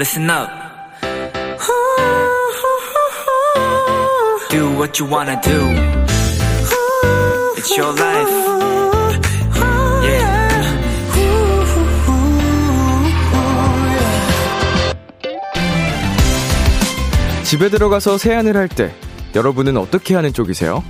[0.00, 0.48] listen up.
[4.48, 5.60] Do what you wanna do.
[7.58, 8.30] It's your life.
[10.02, 10.40] Yeah.
[17.44, 18.94] 집에 들어가서 세안을 할 때
[19.34, 20.82] 여러분은 어떻게 하는 쪽이세요?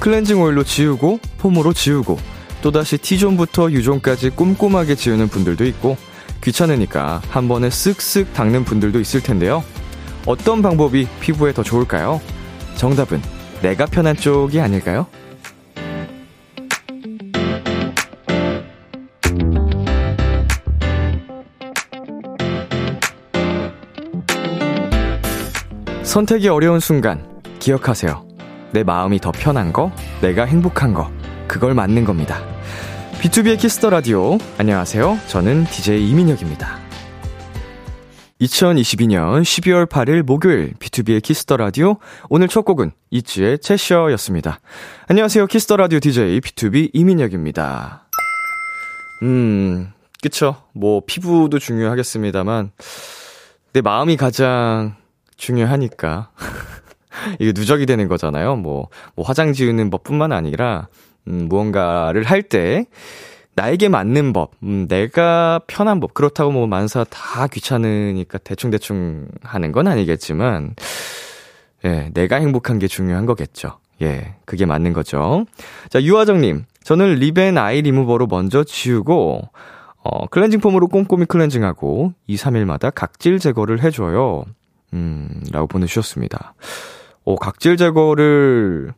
[0.00, 2.18] 클렌징 오일로 지우고 폼으로 지우고
[2.60, 5.96] 또다시 T존부터 U존까지 꼼꼼하게 지우는 분들도 있고
[6.42, 9.62] 귀찮으니까 한 번에 쓱쓱 닦는 분들도 있을 텐데요.
[10.26, 12.20] 어떤 방법이 피부에 더 좋을까요?
[12.76, 13.20] 정답은
[13.62, 15.06] 내가 편한 쪽이 아닐까요?
[26.02, 27.24] 선택이 어려운 순간
[27.58, 28.26] 기억하세요.
[28.72, 29.90] 내 마음이 더 편한 거,
[30.20, 31.10] 내가 행복한 거,
[31.46, 32.42] 그걸 맞는 겁니다.
[33.22, 34.36] B2B의 키스터 라디오.
[34.58, 35.16] 안녕하세요.
[35.28, 36.76] 저는 DJ 이민혁입니다.
[38.40, 41.98] 2022년 12월 8일 목요일 B2B의 키스터 라디오.
[42.28, 44.58] 오늘 첫 곡은 ITZY의 Cheshire였습니다.
[45.06, 45.46] 안녕하세요.
[45.46, 48.08] 키스터 라디오 DJ B2B 이민혁입니다.
[49.22, 50.56] 음, 그쵸.
[50.72, 52.72] 뭐 피부도 중요하겠습니다만
[53.72, 54.96] 내 마음이 가장
[55.36, 56.32] 중요하니까.
[57.38, 58.56] 이게 누적이 되는 거잖아요.
[58.56, 60.88] 뭐, 뭐 화장 지우는 법 뿐만 아니라,
[61.28, 62.86] 음, 무언가를 할 때,
[63.54, 66.14] 나에게 맞는 법, 음, 내가 편한 법.
[66.14, 70.74] 그렇다고 뭐 만사 다 귀찮으니까 대충대충 하는 건 아니겠지만,
[71.84, 73.78] 예, 내가 행복한 게 중요한 거겠죠.
[74.00, 75.46] 예, 그게 맞는 거죠.
[75.90, 76.64] 자, 유화정님.
[76.82, 79.42] 저는 립앤 아이 리무버로 먼저 지우고,
[80.02, 84.44] 어, 클렌징 폼으로 꼼꼼히 클렌징하고, 2, 3일마다 각질 제거를 해줘요.
[84.94, 86.54] 음, 라고 보내주셨습니다.
[87.24, 88.92] 어, 각질 제거를,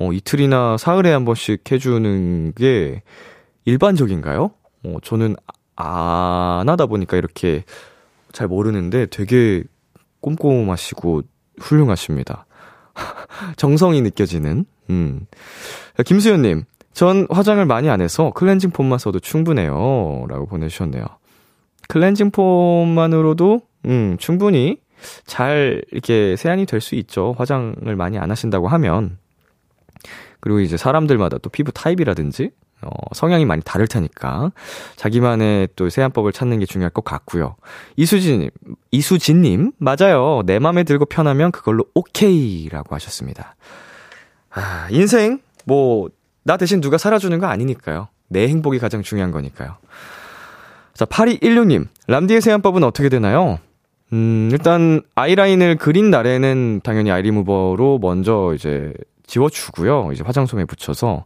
[0.00, 3.02] 어, 이틀이나 사흘에 한 번씩 해주는 게
[3.66, 4.50] 일반적인가요?
[4.84, 5.36] 어, 저는
[5.76, 7.64] 안 하다 보니까 이렇게
[8.32, 9.62] 잘 모르는데 되게
[10.20, 11.22] 꼼꼼하시고
[11.58, 12.46] 훌륭하십니다.
[13.56, 15.26] 정성이 느껴지는, 음.
[16.04, 20.26] 김수현님, 전 화장을 많이 안 해서 클렌징 폼만 써도 충분해요.
[20.28, 21.04] 라고 보내주셨네요.
[21.88, 24.78] 클렌징 폼만으로도, 음, 충분히
[25.26, 27.34] 잘 이렇게 세안이 될 수 있죠.
[27.38, 29.18] 화장을 많이 안 하신다고 하면.
[30.40, 32.50] 그리고 이제 사람들마다 또 피부 타입이라든지,
[32.82, 34.52] 어, 성향이 많이 다를 테니까,
[34.96, 37.56] 자기만의 또 세안법을 찾는 게 중요할 것 같고요.
[37.96, 38.50] 이수진님,
[38.90, 40.42] 이수진님, 맞아요.
[40.46, 43.56] 내 맘에 들고 편하면 그걸로 오케이라고 하셨습니다.
[44.50, 46.08] 아, 인생, 뭐,
[46.42, 48.08] 나 대신 누가 살아주는 거 아니니까요.
[48.28, 49.76] 내 행복이 가장 중요한 거니까요.
[50.94, 53.58] 자, 8216님, 람디의 세안법은 어떻게 되나요?
[54.12, 58.92] 음, 일단 아이라인을 그린 날에는 당연히 아이 리무버로 먼저 이제
[59.30, 60.10] 지워주고요.
[60.12, 61.24] 이제 화장솜에 붙여서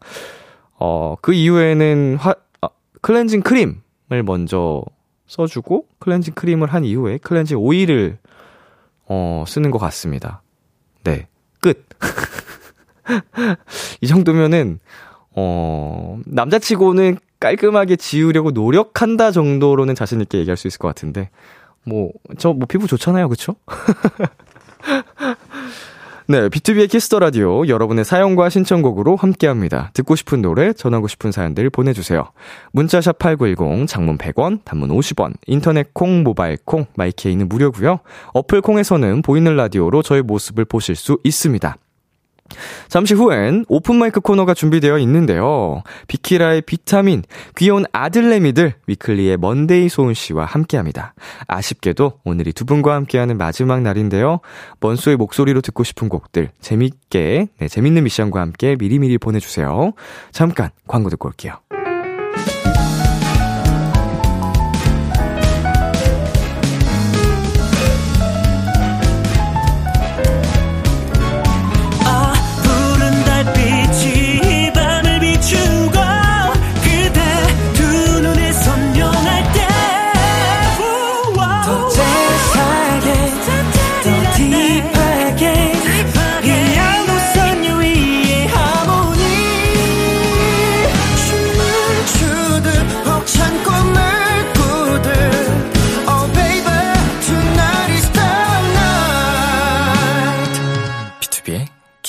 [0.78, 2.69] 어, 그 이후에는 화, 아,
[3.00, 4.82] 클렌징 크림을 먼저
[5.26, 8.19] 써주고 클렌징 크림을 한 이후에 클렌징 오일을
[9.06, 10.42] 어, 쓰는 것 같습니다.
[11.03, 11.28] 네,
[11.60, 11.87] 끝.
[14.00, 14.81] 이 정도면은
[15.36, 21.28] 어, 남자치고는 깔끔하게 지우려고 노력한다 정도로는 자신 있게 얘기할 수 있을 것 같은데,
[21.84, 23.28] 뭐, 저, 뭐, 피부 좋잖아요.
[23.28, 23.56] 그쵸?
[26.26, 29.90] 네, 비투비의 Kiss the 라디오 여러분의 사연과 신청곡으로 함께 합니다.
[29.92, 32.30] 듣고 싶은 노래, 전하고 싶은 사연들 보내주세요.
[32.72, 38.00] 문자샵 8910, 장문 100원, 단문 50원, 인터넷 콩, 모바일 콩, 마이케이는 무료고요
[38.32, 41.76] 어플 콩에서는 보이는 라디오로 저의 모습을 보실 수 있습니다.
[42.88, 45.82] 잠시 후엔 오픈마이크 코너가 준비되어 있는데요.
[46.06, 47.22] 비키라의 비타민,
[47.56, 51.15] 귀여운 아들내미들, 위클리의 먼데이 소은 씨와 함께 합니다.
[51.49, 54.41] 아쉽게도 오늘이 두 분과 함께하는 마지막 날인데요.
[54.81, 59.93] 먼소의 목소리로 듣고 싶은 곡들, 재밌게, 네, 재밌는 미션과 함께 미리미리 보내주세요.
[60.31, 61.63] 잠깐, 광고 듣고 올게요.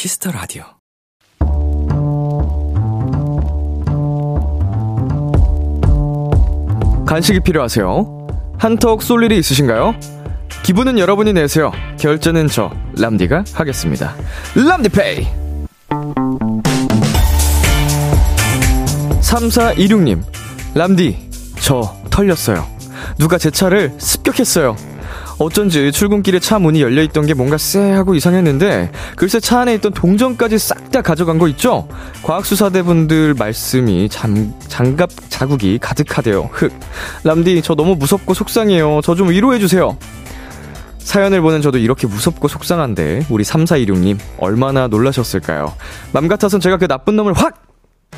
[0.06, 0.64] Kiss the 라디오.
[7.08, 8.28] 간식이 필요하세요?
[8.60, 9.96] 한턱 쏠 일이 있으신가요?
[10.62, 11.72] 기분은 여러분이 내세요.
[12.00, 12.70] 결제는 저
[13.00, 14.14] 람디가 하겠습니다.
[14.54, 15.28] 람디페이.
[19.22, 20.22] 3426님,
[20.76, 21.32] 람디,
[21.62, 21.82] 저
[22.12, 22.64] 털렸어요.
[23.18, 24.76] 누가 제 차를 습격했어요.
[25.38, 30.86] 어쩐지 출근길에 차 문이 열려있던 게 뭔가 쎄하고 이상했는데, 글쎄 차 안에 있던 동전까지 싹
[30.92, 31.90] 다 가져간 거 있죠?
[32.24, 36.50] 과학수사대 분들 말씀이 잠, 장갑 자국이 가득하대요.
[36.54, 36.72] 흑.
[37.26, 39.02] 람디, 저 너무 무섭고 속상해요.
[39.04, 39.98] 저 좀 위로해주세요.
[41.00, 45.74] 사연을 보는 저도 이렇게 무섭고 속상한데, 우리 3426님, 얼마나 놀라셨을까요?
[46.14, 47.62] 맘 같아선 제가 그 나쁜 놈을 확!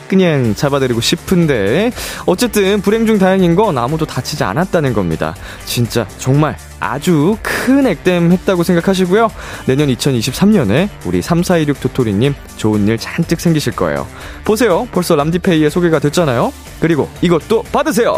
[0.07, 1.92] 그냥 잡아드리고 싶은데
[2.25, 5.36] 어쨌든 불행 중 다행인 건 아무도 다치지 않았다는 겁니다.
[5.66, 9.30] 진짜 정말 아주 큰 액땜 했다고 생각하시고요.
[9.66, 14.07] 내년 2023년에 우리 3426 도토리님 좋은 일 잔뜩 생기실 거예요.
[14.45, 14.88] 보세요.
[14.92, 16.54] 벌써 람디페이에 소개가 됐잖아요.
[16.80, 18.16] 그리고 이것도 받으세요.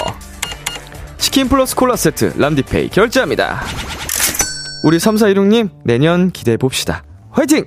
[1.18, 3.62] 치킨 플러스 콜라 세트 람디페이 결제합니다.
[4.84, 7.04] 우리 3416님 내년 기대해 봅시다.
[7.32, 7.66] 화이팅!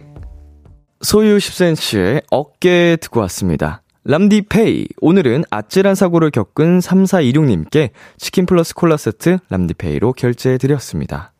[1.02, 3.81] 소유 10cm의 어깨 듣고 왔습니다.
[4.04, 4.88] 람디페이.
[5.00, 11.32] 오늘은 아찔한 사고를 겪은 3426님께 치킨 플러스 콜라 세트 람디페이로 결제해드렸습니다.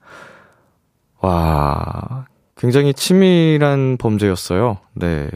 [1.21, 2.27] 와,
[2.57, 4.79] 굉장히 치밀한 범죄였어요.
[4.95, 5.29] 네.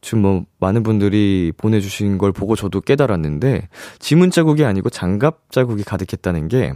[0.00, 6.48] 지금 뭐, 많은 분들이 보내주신 걸 보고 저도 깨달았는데, 지문 자국이 아니고 장갑 자국이 가득했다는
[6.48, 6.74] 게,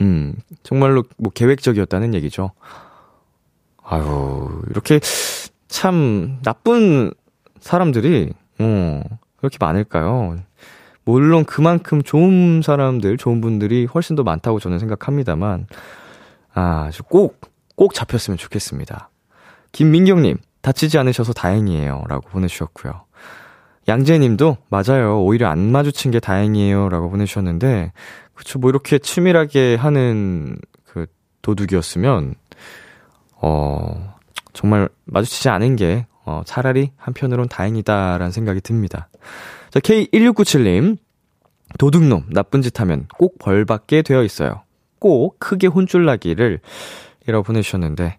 [0.00, 2.52] 음, 정말로 뭐 계획적이었다는 얘기죠.
[3.82, 5.00] 아유, 이렇게
[5.66, 7.10] 참 나쁜
[7.60, 9.02] 사람들이, 어,
[9.36, 10.36] 그렇게 많을까요?
[11.04, 15.66] 물론 그만큼 좋은 사람들, 좋은 분들이 훨씬 더 많다고 저는 생각합니다만,
[16.54, 17.40] 아, 꼭,
[17.76, 19.10] 꼭 잡혔으면 좋겠습니다.
[19.72, 22.04] 김민경님, 다치지 않으셔서 다행이에요.
[22.08, 23.04] 라고 보내주셨고요.
[23.86, 25.22] 양재님도, 맞아요.
[25.22, 26.88] 오히려 안 마주친 게 다행이에요.
[26.90, 27.92] 라고 보내주셨는데,
[28.34, 31.06] 그쵸, 뭐 이렇게 치밀하게 하는 그
[31.42, 32.34] 도둑이었으면,
[33.40, 34.14] 어,
[34.52, 39.08] 정말 마주치지 않은 게 어, 차라리 한편으론 다행이다라는 생각이 듭니다.
[39.70, 40.98] 자, K1697님.
[41.78, 44.62] 도둑놈, 나쁜 짓 하면 꼭 벌받게 되어 있어요.
[44.98, 46.60] 꼭 크게 혼쭐 나기를
[47.26, 48.18] 이라고 보내주셨는데,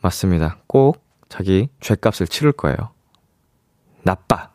[0.00, 0.58] 맞습니다.
[0.66, 2.76] 꼭 자기 죄값을 치를 거예요.
[4.02, 4.50] 나빠.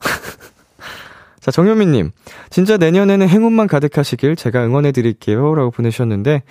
[1.40, 2.10] 자, 정효민님.
[2.48, 5.54] 진짜 내년에는 행운만 가득하시길 제가 응원해 드릴게요.
[5.54, 6.42] 라고 보내주셨는데,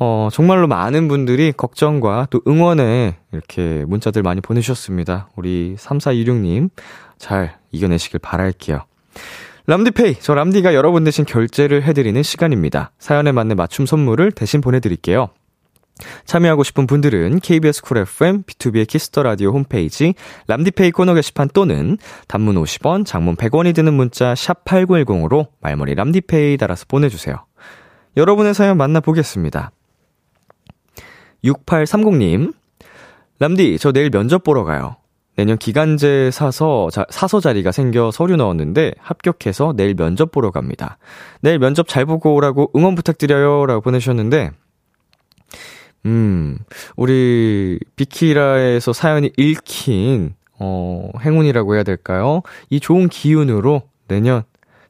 [0.00, 5.28] 어, 정말로 많은 분들이 걱정과 또 응원에 이렇게 문자들 많이 보내주셨습니다.
[5.36, 6.70] 우리 3426님
[7.18, 8.84] 잘 이겨내시길 바랄게요.
[9.66, 12.92] 람디페이, 저 람디가 여러분 대신 결제를 해드리는 시간입니다.
[12.98, 15.28] 사연에 맞는 맞춤 선물을 대신 보내드릴게요.
[16.24, 20.14] 참여하고 싶은 분들은 KBS 쿨 FM, 비투비의 Kiss the 라디오 홈페이지,
[20.46, 21.98] 람디페이 코너 게시판 또는
[22.28, 27.36] 단문 50원, 장문 100원이 드는 문자 샵 8910으로 말머리 람디페이 달아서 보내주세요.
[28.16, 29.72] 여러분의 사연 만나보겠습니다.
[31.44, 32.54] 6830님,
[33.38, 34.96] 람디, 저 내일 면접 보러 가요.
[35.36, 40.98] 내년 기간제 사서, 자, 사서 자리가 생겨 서류 넣었는데 합격해서 내일 면접 보러 갑니다.
[41.40, 43.66] 내일 면접 잘 보고 오라고 응원 부탁드려요.
[43.66, 44.50] 라고 보내주셨는데,
[46.06, 46.58] 음,
[46.96, 52.42] 우리 비키라에서 사연이 읽힌, 어, 행운이라고 해야 될까요?
[52.68, 54.42] 이 좋은 기운으로 내년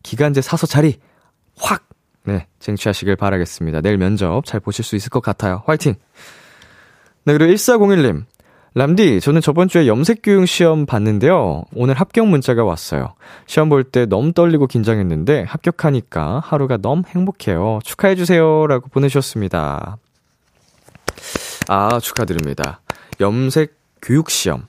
[0.02, 0.96] 기간제 사서 자리
[1.58, 1.86] 확,
[2.24, 3.82] 네, 쟁취하시길 바라겠습니다.
[3.82, 5.62] 내일 면접 잘 보실 수 있을 것 같아요.
[5.66, 5.94] 화이팅!
[7.28, 8.25] 네, 그리고 1401님.
[8.72, 11.64] 람디, 저는 저번 주에 염색교육 시험 봤는데요.
[11.75, 13.16] 오늘 합격 문자가 왔어요.
[13.46, 17.81] 시험 볼 때 너무 떨리고 긴장했는데 합격하니까 하루가 너무 행복해요.
[17.84, 18.67] 축하해주세요.
[18.67, 19.98] 라고 보내주셨습니다.
[21.69, 22.81] 아, 축하드립니다.
[23.20, 24.62] 염색 교육 시험.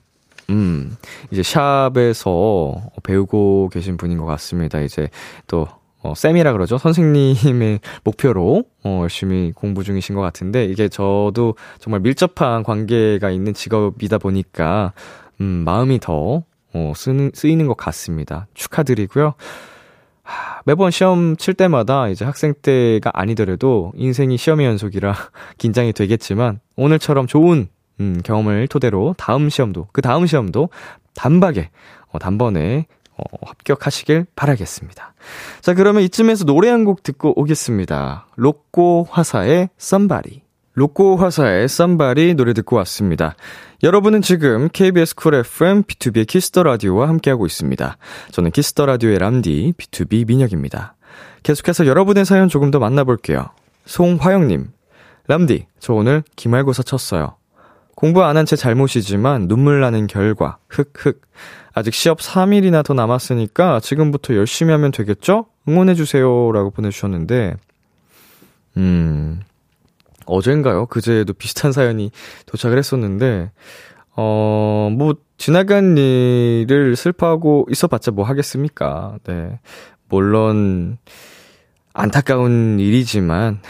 [0.50, 0.98] 음,
[1.30, 4.80] 이제 샵에서 배우고 계신 분인 것 같습니다.
[4.80, 5.08] 이제
[5.46, 5.66] 또
[6.02, 6.78] 어, 쌤이라 그러죠.
[6.78, 14.18] 선생님의 목표로, 어, 열심히 공부 중이신 것 같은데, 이게 저도 정말 밀접한 관계가 있는 직업이다
[14.18, 14.92] 보니까,
[15.40, 16.42] 음, 마음이 더,
[16.72, 18.46] 어, 쓰는, 쓰이는 것 같습니다.
[18.54, 19.34] 축하드리고요.
[20.22, 25.14] 하, 매번 시험 칠 때마다 이제 학생 때가 아니더라도 인생이 시험의 연속이라
[25.58, 27.68] 긴장이 되겠지만, 오늘처럼 좋은,
[28.00, 30.70] 음, 경험을 토대로 다음 시험도, 그 다음 시험도
[31.14, 31.68] 단박에,
[32.08, 32.86] 어, 단번에
[33.20, 35.14] 어, 합격하시길 바라겠습니다.
[35.60, 38.26] 자, 그러면 이쯤에서 노래 한 곡 듣고 오겠습니다.
[38.36, 40.42] 로꼬 화사의 Somebody.
[40.74, 43.34] 로꼬 화사의 Somebody 노래 듣고 왔습니다.
[43.82, 47.98] 여러분은 지금 KBS 쿨 FM 비투비의 Kiss the 라디오와 함께하고 있습니다.
[48.30, 50.94] 저는 Kiss the 라디오의 람디 비투비 민혁입니다.
[51.42, 53.50] 계속해서 여러분의 사연 조금 더 만나볼게요.
[53.86, 54.70] 송화영님,
[55.26, 57.36] 람디, 저 오늘 기말고사 쳤어요.
[57.94, 61.20] 공부 안한채 잘못이지만 눈물 나는 결과, 흑흑.
[61.72, 65.46] 아직 시합 3일이나 더 남았으니까 지금부터 열심히 하면 되겠죠?
[65.68, 66.52] 응원해주세요.
[66.52, 67.56] 라고 보내주셨는데,
[68.76, 69.40] 음,
[70.26, 70.86] 어젠가요?
[70.86, 72.10] 그제도 비슷한 사연이
[72.46, 73.50] 도착을 했었는데,
[74.16, 79.18] 어, 뭐, 지나간 일을 슬퍼하고 있어 봤자 뭐 하겠습니까?
[79.24, 79.60] 네.
[80.08, 80.98] 물론,
[81.92, 83.60] 안타까운 일이지만,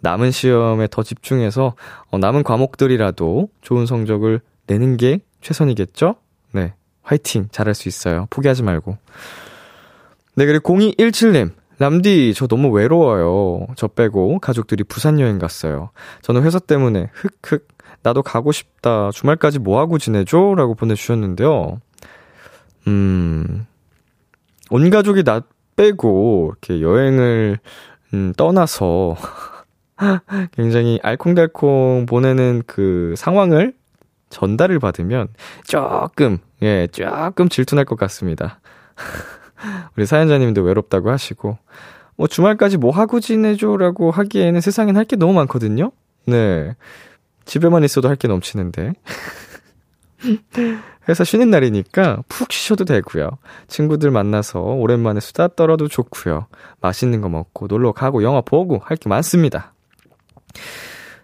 [0.00, 1.74] 남은 시험에 더 집중해서
[2.10, 6.16] 어, 남은 과목들이라도 좋은 성적을 내는 게 최선이겠죠?
[6.52, 6.74] 네.
[7.02, 7.48] 화이팅!
[7.50, 8.26] 잘할 수 있어요.
[8.30, 8.98] 포기하지 말고.
[10.34, 11.52] 네, 그리고 0217님.
[11.78, 13.68] 람디, 저 너무 외로워요.
[13.76, 15.90] 저 빼고 가족들이 부산 여행 갔어요.
[16.22, 17.68] 저는 회사 때문에 흑흑
[18.02, 19.10] 나도 가고 싶다.
[19.12, 20.54] 주말까지 뭐 하고 지내죠?
[20.56, 21.80] 라고 보내주셨는데요.
[22.88, 23.66] 음,
[24.70, 25.42] 온 가족이 나
[25.76, 27.58] 빼고 이렇게 여행을
[28.14, 29.16] 음, 떠나서
[30.52, 33.74] 굉장히 알콩달콩 보내는 그 상황을
[34.30, 35.28] 전달을 받으면
[35.64, 38.60] 조금, 예, 조금 질투날 것 같습니다.
[39.96, 41.58] 우리 사연자님도 외롭다고 하시고,
[42.16, 45.92] 뭐 주말까지 뭐 하고 지내줘라고 하기에는 세상엔 할 게 너무 많거든요?
[46.26, 46.74] 네.
[47.44, 48.92] 집에만 있어도 할 게 넘치는데.
[51.08, 53.30] 회사 쉬는 날이니까 푹 쉬셔도 되고요.
[53.68, 56.46] 친구들 만나서 오랜만에 수다 떨어도 좋고요.
[56.80, 59.72] 맛있는 거 먹고 놀러 가고 영화 보고 할 게 많습니다.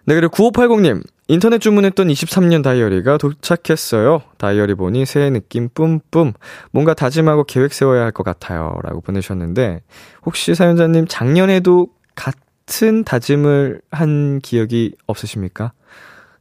[0.05, 1.03] 네, 그리고 9580님.
[1.27, 4.21] 인터넷 주문했던 23년 다이어리가 도착했어요.
[4.37, 6.33] 다이어리 보니 새해 느낌 뿜뿜.
[6.71, 8.77] 뭔가 다짐하고 계획 세워야 할 것 같아요.
[8.83, 9.81] 라고 보내셨는데,
[10.25, 15.71] 혹시 사연자님 작년에도 같은 다짐을 한 기억이 없으십니까?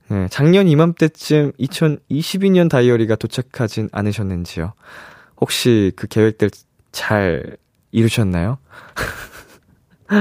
[0.09, 4.75] 네, 작년 이맘때쯤 2022년 다이어리가 도착하진 않으셨는지요?
[5.41, 6.51] 혹시 그 계획들
[6.93, 7.57] 잘
[7.91, 8.59] 이루셨나요?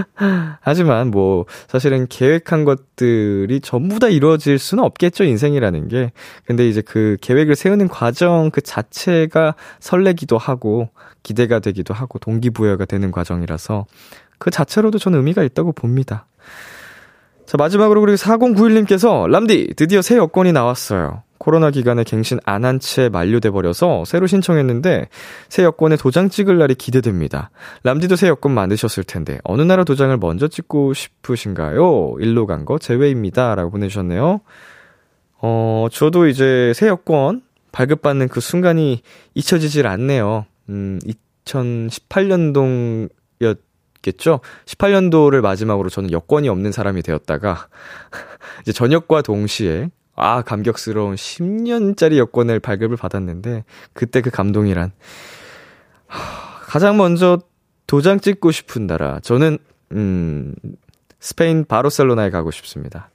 [0.62, 6.12] 하지만 뭐 사실은 계획한 것들이 전부 다 이루어질 수는 없겠죠 인생이라는 게
[6.46, 10.90] 근데 이제 그 계획을 세우는 과정 그 자체가 설레기도 하고
[11.22, 13.86] 기대가 되기도 하고 동기부여가 되는 과정이라서
[14.38, 16.28] 그 자체로도 저는 의미가 있다고 봅니다.
[17.46, 21.24] 자, 마지막으로 그리고 4091님께서 람디 드디어 새 여권이 나왔어요.
[21.44, 25.10] 코로나 기간에 갱신 안 한 채 만료돼 버려서 새로 신청했는데
[25.50, 27.50] 새 여권에 도장 찍을 날이 기대됩니다.
[27.84, 32.16] 람디도 새 여권 만드셨을 텐데 어느 나라 도장을 먼저 찍고 싶으신가요?
[32.20, 34.40] 일로 간 거 제외입니다라고 보내주셨네요.
[35.42, 37.42] 어, 저도 이제 새 여권
[37.74, 39.02] 발급받는 그 순간이
[39.34, 40.46] 잊혀지질 않네요.
[40.70, 40.98] 음,
[41.46, 43.58] 2018년도였
[44.02, 44.40] 겠죠?
[44.66, 47.68] 18년도를 마지막으로 저는 여권이 없는 사람이 되었다가,
[48.62, 54.92] 이제 전역과 동시에, 아, 감격스러운 10년짜리 여권을 발급을 받았는데, 그때 그 감동이란.
[56.68, 57.40] 가장 먼저
[57.88, 59.20] 도장 찍고 싶은 나라.
[59.22, 59.58] 저는,
[59.94, 60.54] 음,
[61.20, 63.10] 스페인 바르셀로나에 가고 싶습니다.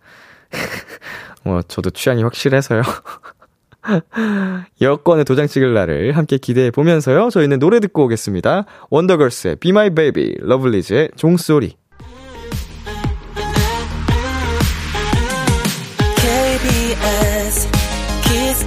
[1.45, 2.83] 뭐, 저도 취향이 확실해서요.
[4.81, 7.31] 여권의 도장 찍을 날을 함께 기대해 보면서요.
[7.31, 8.67] 저희는 노래 듣고 오겠습니다.
[8.91, 11.78] 원더걸스의 Be My Baby, 러블리즈의 종소리.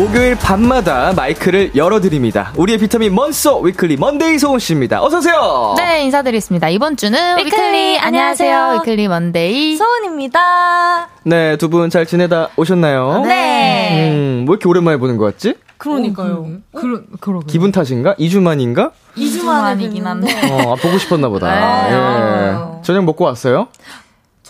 [0.00, 2.54] 목요일 밤마다 마이크를 열어드립니다.
[2.56, 5.02] 우리의 비타민 먼소 위클리 먼데이 소은 씨입니다.
[5.02, 5.74] 어서 오세요.
[5.76, 6.70] 네 인사드리겠습니다.
[6.70, 8.80] 이번 주는 위클리, 위클리 안녕하세요 안녕하세요.
[8.80, 11.08] 위클리 먼데이 소은입니다.
[11.24, 13.24] 네, 두 분 잘 지내다 오셨나요?
[13.26, 14.10] 네.
[14.10, 15.56] 음, 왜 이렇게 오랜만에 보는 것 같지?
[15.76, 16.46] 그러니까요.
[16.74, 18.14] 그러 그러게 기분 탓인가?
[18.14, 18.92] 2주 만인가?
[19.18, 21.46] 2주 만에 만이긴 한데 어, 아, 보고 싶었나 보다.
[21.46, 22.78] 아.
[22.78, 22.82] 예.
[22.82, 23.68] 저녁 먹고 왔어요?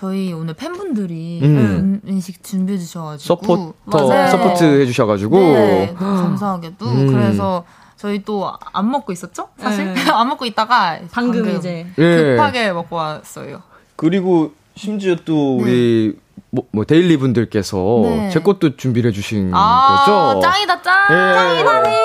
[0.01, 1.45] 저희 오늘 팬분들이 음.
[1.45, 2.01] 음.
[2.09, 4.31] 음식 준비해 주셔가지고 서포터, 맞아요.
[4.31, 5.39] support 해주셔가지고.
[5.39, 7.13] 네, 감사하게도 음.
[7.13, 7.65] 그래서
[7.99, 9.49] 저희 또 안 먹고 있었죠?
[9.59, 10.01] 사실 네.
[10.11, 11.87] 안 먹고 있다가 방금 이제.
[11.99, 12.17] 예.
[12.37, 13.61] 급하게 먹고 왔어요.
[13.97, 16.17] 그리고 심지어 또 우리
[16.49, 18.31] 뭐, 뭐 데일리 분들께서 네.
[18.31, 20.41] 제 것도 준비를 해주신 아 거죠?
[20.41, 20.95] 짱이다 짱.
[21.11, 21.35] 예.
[21.35, 22.03] 짱이다 네.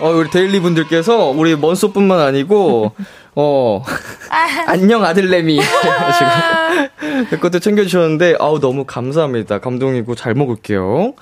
[0.00, 2.92] 어, 우리 데일리 분들께서 우리 먼소뿐만 아니고
[3.36, 3.82] 어
[4.66, 5.60] 안녕 아들내미
[6.18, 11.14] 지금 제 것도 챙겨주셨는데 아우 너무 감사합니다 감동이고 잘 먹을게요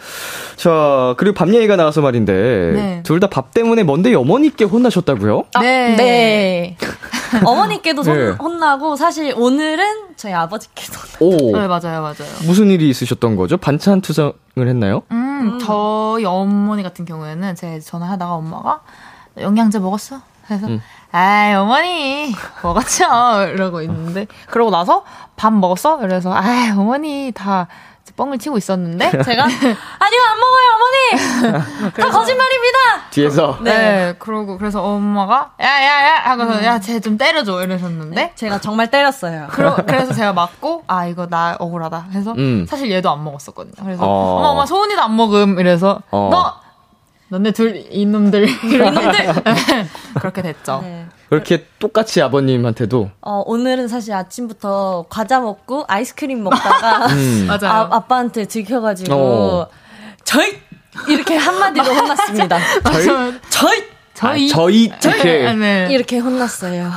[0.56, 2.32] 자 그리고 밥 얘기가 나와서 말인데
[2.74, 3.02] 네.
[3.02, 5.44] 둘다 밥 때문에 뭔데 어머니께 혼나셨다고요?
[5.60, 5.96] 네.
[5.96, 6.76] 네.
[7.44, 8.30] 어머니께도 손- 네.
[8.30, 9.84] 혼나고 사실 오늘은
[10.16, 12.14] 저희 아버지께도 오 네 맞아요 맞아요.
[12.46, 13.56] 무슨 일이 있으셨던 거죠?
[13.58, 15.02] 반찬 투정을 했나요?
[15.12, 18.80] 음, 저희 어머니 같은 경우에는 제 전화하다가 엄마가
[19.38, 20.20] 영양제 먹었어?
[20.46, 20.80] 그래서 음.
[21.10, 23.04] 아이 어머니 먹었죠
[23.54, 25.04] 이러고 있는데 그러고 나서
[25.36, 26.00] 밥 먹었어?
[26.04, 27.66] 이래서 아이 어머니 다
[28.16, 32.78] 뻥을 치고 있었는데 제가 아니요 안 먹어요 어머니 다 거짓말입니다.
[33.10, 33.58] 뒤에서.
[33.62, 34.14] 네.
[34.18, 39.46] 그러고 그래서 엄마가 야 야 야 하고서 야쟤 좀 때려줘 이러셨는데 제가 정말 때렸어요.
[39.50, 42.66] 그러, 그래서 제가 맞고 아 이거 나 억울하다 해서 음.
[42.68, 43.84] 사실 얘도 안 먹었었거든요.
[43.84, 44.36] 그래서 어.
[44.38, 46.28] 엄마 엄마 소은이도 안 먹음 이래서 어.
[46.32, 46.60] 너
[47.30, 49.12] 너네 둘 이놈들 이놈들
[50.20, 50.80] 그렇게 됐죠.
[50.82, 51.06] 네.
[51.28, 53.10] 그렇게 똑같이 아버님한테도.
[53.20, 57.46] 어, 오늘은 사실 아침부터 과자 먹고 아이스크림 먹다가 음.
[57.46, 57.88] 맞아요.
[57.90, 59.68] 아, 아빠한테 들켜가지고 어.
[60.24, 60.58] 저희
[61.08, 62.58] 이렇게 한마디로 혼났습니다.
[62.92, 63.06] 저희?
[63.50, 65.52] 저희 저희 아, 저희 이렇게.
[65.52, 65.88] 네.
[65.90, 66.90] 이렇게 혼났어요.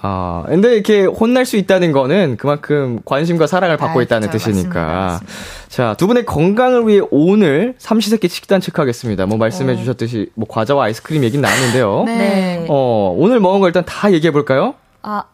[0.00, 4.38] 아, 근데 이렇게 혼날 수 있다는 거는 그만큼 관심과 사랑을 받고 아, 있다는 그쵸.
[4.38, 4.84] 뜻이니까.
[4.84, 5.32] 맞습니다,
[5.68, 9.26] 자, 두 분의 건강을 위해 오늘 삼시세끼 식단 체크하겠습니다.
[9.26, 12.04] 뭐 말씀해 주셨듯이 뭐 과자와 아이스크림 얘기는 나왔는데요.
[12.04, 12.16] 네.
[12.16, 12.66] 네.
[12.68, 14.74] 어, 오늘 먹은 거 일단 다 얘기해 볼까요?
[15.02, 15.24] 아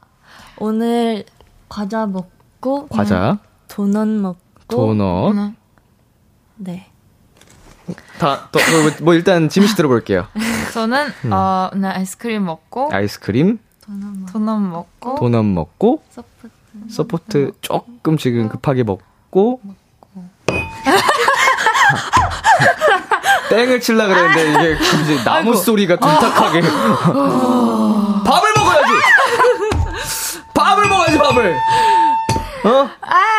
[0.56, 1.24] 오늘
[1.68, 5.34] 과자 먹고 과자, 도넛 먹고 도넛.
[5.34, 5.56] 음.
[6.56, 6.86] 네.
[8.18, 10.26] 다, 또, 뭐, 뭐 일단 지미 씨 들어볼게요.
[10.72, 13.58] 저는 어, 오늘 아이스크림 먹고 아이스크림,
[14.32, 16.50] 도넛 먹고 도넛 먹고, support.
[16.90, 19.60] support 조금 지금 급하게 먹고,
[23.50, 26.60] 땡을 칠라 그랬는데 이게 갑자기 나무 소리가 둔탁하게.
[26.62, 28.92] 밥을 먹어야지!
[30.54, 31.56] 밥을 먹어야지, 밥을!
[32.64, 32.88] 어?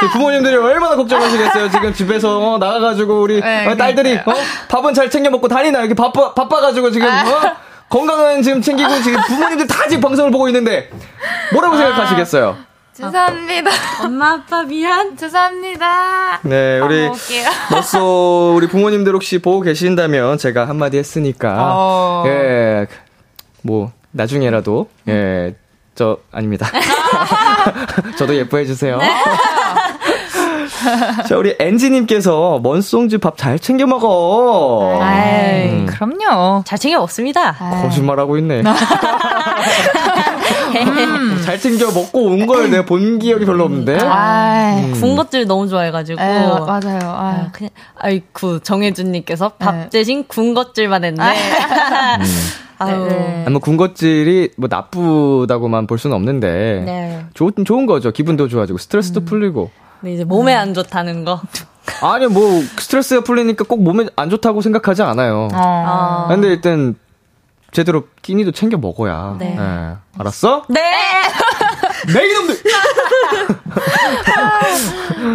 [0.04, 1.72] 이 부모님들이 얼마나 걱정하시겠어요.
[1.72, 4.34] 지금 집에서 어, 나가가지고 우리 네, 어, 딸들이 어?
[4.68, 7.12] 밥은 잘 챙겨 먹고 다니나 이렇게 바빠 바빠가지고 지금 어?
[7.90, 10.90] 건강은 지금 챙기고 지금 부모님들 다 지금 방송을 보고 있는데
[11.54, 12.58] 뭐라고 생각하시겠어요?
[12.94, 13.72] 죄송합니다.
[14.04, 15.18] 엄마 아빠 미안.
[15.18, 16.40] 죄송합니다.
[16.44, 17.10] 네, 우리.
[17.70, 22.24] 머쏘 우리 부모님들 혹시 보고 계신다면 제가 한마디 했으니까 어.
[22.28, 22.88] 예,
[23.64, 25.56] 뭐 나중에라도 예,
[25.94, 26.72] 저 아닙니다.
[28.18, 28.98] 저도 예뻐해 주세요.
[31.28, 35.00] 자, 우리 엔지님께서 먼송즈 밥잘 챙겨 먹어.
[35.02, 35.86] 아이, 음.
[35.86, 36.64] 그럼요.
[36.66, 37.54] 잘 챙겨 먹습니다.
[37.84, 38.64] 거짓말하고 있네.
[41.44, 43.98] 잘 챙겨 먹고 온 걸 내가 본 기억이 별로 없는데.
[44.02, 46.22] 아이, 구운 것들 너무 좋아해가지고.
[46.22, 47.00] 에, 마- 맞아요.
[47.04, 49.90] 아, 아, 그냥, 아이쿠, 정혜준님께서 밥 네.
[49.90, 51.24] 대신 구운 것들만 했네.
[52.78, 53.08] 아유.
[53.08, 53.44] 네.
[53.48, 56.84] 아마 군것질이 뭐 나쁘다고만 볼 수는 없는데.
[56.86, 57.26] 네.
[57.34, 58.12] 좋은, 좋은 거죠.
[58.12, 59.72] 기분도 좋아지고, 스트레스도 풀리고.
[60.06, 61.42] 근데 이제 몸에 안 좋다는 거.
[62.04, 65.48] 아니, 뭐, 스트레스가 풀리니까 꼭 몸에 안 좋다고 생각하지 않아요.
[65.52, 65.56] 어.
[65.56, 66.28] 아.
[66.30, 66.94] 근데 일단,
[67.72, 69.36] 제대로 끼니도 챙겨 먹어야.
[69.40, 69.58] 네.
[69.60, 69.96] 예.
[70.20, 70.66] 알았어?
[70.70, 70.80] 네!
[72.14, 72.56] 네, 이놈들!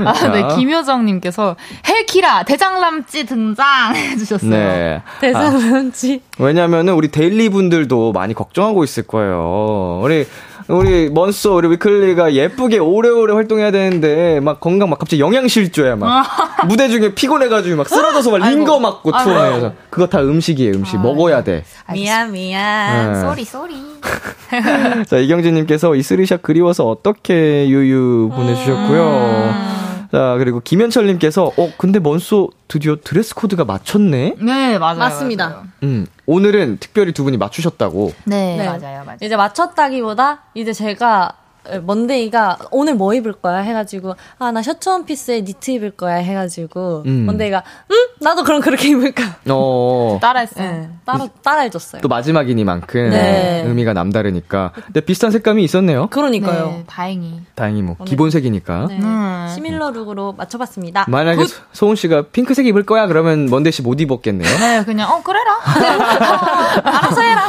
[0.07, 0.49] 아, 네, 자.
[0.55, 1.57] 김효정님께서
[1.89, 4.51] 헬키라 대장람찌 등장 해주셨어요.
[4.51, 5.03] 네.
[5.21, 6.23] 대상은지.
[6.39, 10.01] 왜냐면은 우리 데일리 분들도 많이 걱정하고 있을 거예요.
[10.03, 10.29] 우리
[10.71, 16.27] 우리 먼소 우리 위클리가 예쁘게 오래오래 활동해야 되는데 막 건강 막 갑자기 영양실조야 막
[16.69, 19.11] 무대 중에 피곤해가지고 막 쓰러져서 막 링거 맞고.
[19.11, 21.65] 투어해서 그거 다 음식이에요 음식 먹어야 돼.
[21.93, 23.13] 미안, 미안.
[23.13, 23.21] 네.
[23.21, 23.75] Sorry sorry.
[25.09, 29.80] 자 이경진님께서 이 three shot 그리워서 어떻게 유유 보내주셨고요.
[30.13, 34.35] 자 그리고 김현철님께서 어 근데 먼소 드디어 드레스 코드가 맞췄네.
[34.41, 34.99] 네 맞아요.
[34.99, 35.49] 맞습니다.
[35.49, 35.63] 맞아요.
[35.85, 38.13] 음 오늘은 특별히 두 분이 맞추셨다고.
[38.25, 38.67] 네, 네.
[38.67, 39.19] 맞아요 맞아요.
[39.23, 41.35] 이제 맞췄다기보다 이제 제가
[41.83, 47.27] 먼데이가 오늘 뭐 입을 거야 해가지고 아 나 셔츠 원피스에 니트 입을 거야 해가지고 음.
[47.27, 50.19] 먼데이가 응 나도 그럼 그렇게 입을까 어.
[50.23, 50.71] 따라했어요.
[50.73, 53.63] 네, 따라 따라해줬어요 또 마지막이니만큼 네.
[53.67, 54.73] 의미가 남다르니까.
[54.87, 56.09] 근데 비슷한 색감이 있었네요.
[56.09, 57.41] 그러니까요 네, 다행히.
[57.55, 58.87] 다행히 뭐 기본색이니까.
[58.89, 58.99] 네.
[59.01, 59.47] 음.
[59.55, 64.49] 시밀러 룩으로 맞춰봤습니다 만약에 소- 소은 씨가 핑크색 입을 거야 그러면 먼데 씨못 입었겠네요.
[64.59, 65.61] 네 그냥 어 그래라.
[66.85, 67.43] 알아서 해라.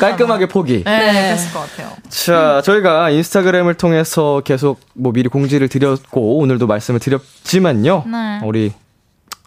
[0.00, 0.82] 깔끔하게 포기.
[0.84, 1.90] 네, 그랬을 것 같아요.
[2.08, 8.04] 자, 저희가 인스타그램을 통해서 계속 뭐 미리 공지를 드렸고 오늘도 말씀을 드렸지만요.
[8.06, 8.40] 네.
[8.44, 8.72] 우리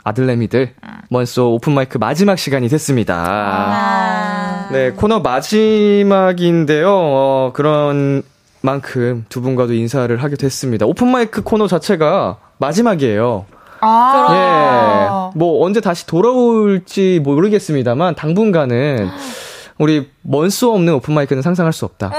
[0.03, 0.73] 아들내미들
[1.09, 3.15] 먼소 오픈 마이크 마지막 시간이 됐습니다.
[3.25, 4.67] 아.
[4.71, 6.89] 네, 코너 마지막인데요.
[6.89, 8.23] 어, 그런
[8.61, 10.85] 만큼 두 분과도 인사를 하게 됐습니다.
[10.85, 13.45] 오픈 마이크 코너 자체가 마지막이에요.
[13.81, 15.31] 아.
[15.33, 15.37] 예.
[15.37, 19.09] 뭐 언제 다시 돌아올지 모르겠습니다만 당분간은
[19.79, 22.11] 우리 먼소 없는 오픈 마이크는 상상할 수 없다.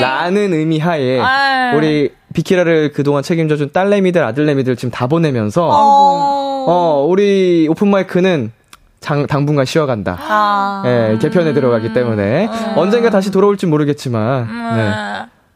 [0.00, 1.76] 라는 의미 하에 아유.
[1.76, 6.64] 우리 비키라를 그동안 책임져준 딸내미들, 아들내미들 지금 다 보내면서 어.
[6.68, 8.52] 어, 우리 오픈 마이크는
[9.00, 10.18] 장, 당분간 쉬어간다.
[10.20, 10.82] 아.
[10.84, 14.92] 예, 개편에 들어가기 때문에 언젠가 다시 돌아올지 모르겠지만 네.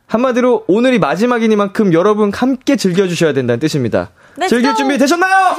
[0.07, 4.11] 한마디로 오늘이 마지막이니만큼 여러분 함께 즐겨주셔야 된다는 뜻입니다.
[4.39, 4.75] Let's 즐길.
[4.75, 5.57] 준비 되셨나요?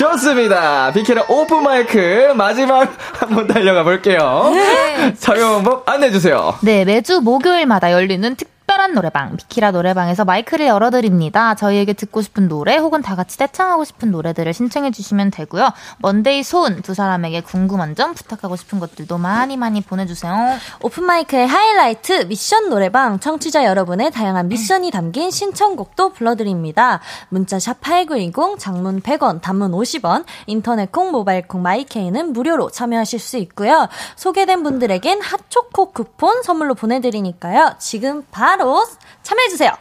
[0.00, 0.90] 좋습니다.
[0.94, 4.50] 비키라 오픈 마이크 마지막 한번 달려가 볼게요.
[5.18, 6.54] 사용 방법 안내해주세요.
[6.62, 11.56] 네, 매주 목요일마다 열리는 특별한 노래방, 비키라 노래방에서 마이크를 열어드립니다.
[11.56, 15.72] 저희에게 듣고 싶은 노래 혹은 다 같이 떼창하고 싶은 노래들을 신청해주시면 되고요.
[15.98, 20.32] 먼데이 소은 두 사람에게 궁금한 점, 부탁하고 싶은 것들도 많이 많이 보내주세요.
[20.82, 27.00] 오픈마이크의 하이라이트 미션 노래방 청취자 여러분의 다양한 미션이 담긴 신청곡도 불러드립니다.
[27.30, 33.88] 문자샵 8910 장문 100원 단문 50원 인터넷 콩 모바일 콩 마이케이는 무료로 참여하실 수 있고요.
[34.14, 37.74] 소개된 분들에겐 핫초코 쿠폰 선물로 보내드리니까요.
[37.80, 38.59] 지금 바로
[39.22, 39.72] 참여해주세요.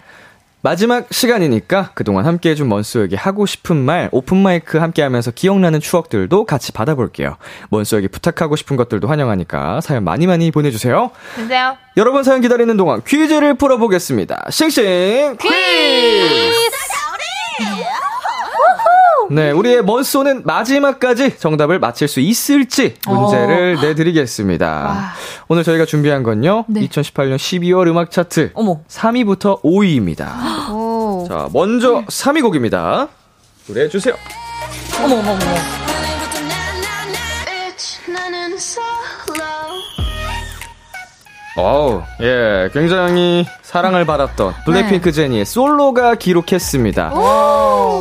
[0.62, 6.74] 마지막 시간이니까 그동안 함께 해준 먼소에게 하고 싶은 말, 오픈마이크 함께 하면서 기억나는 추억들도 같이
[6.74, 7.38] 받아볼게요.
[7.70, 11.12] 먼소에게 부탁하고 싶은 것들도 환영하니까 사연 많이 많이 보내주세요.
[11.36, 11.78] 주세요.
[11.96, 14.48] 여러분 사연 기다리는 동안 퀴즈를 풀어보겠습니다.
[14.50, 16.79] 싱싱 퀴즈!
[19.32, 25.14] 네, 우리의 먼소는 마지막까지 정답을 맞힐 수 있을지 문제를 내드리겠습니다.
[25.48, 28.82] 오늘 저희가 준비한 건요, 2018년 12월 음악 차트 어머.
[28.88, 30.72] 3위부터 5위입니다.
[30.72, 31.26] 오.
[31.28, 33.08] 자, 먼저 3위 곡입니다.
[33.68, 34.16] 노래해 주세요.
[35.04, 35.99] 어머 어머 어머.
[41.60, 47.14] 어우, 예, 굉장히 사랑을 받았던 블랙핑크 제니의 솔로가 기록했습니다.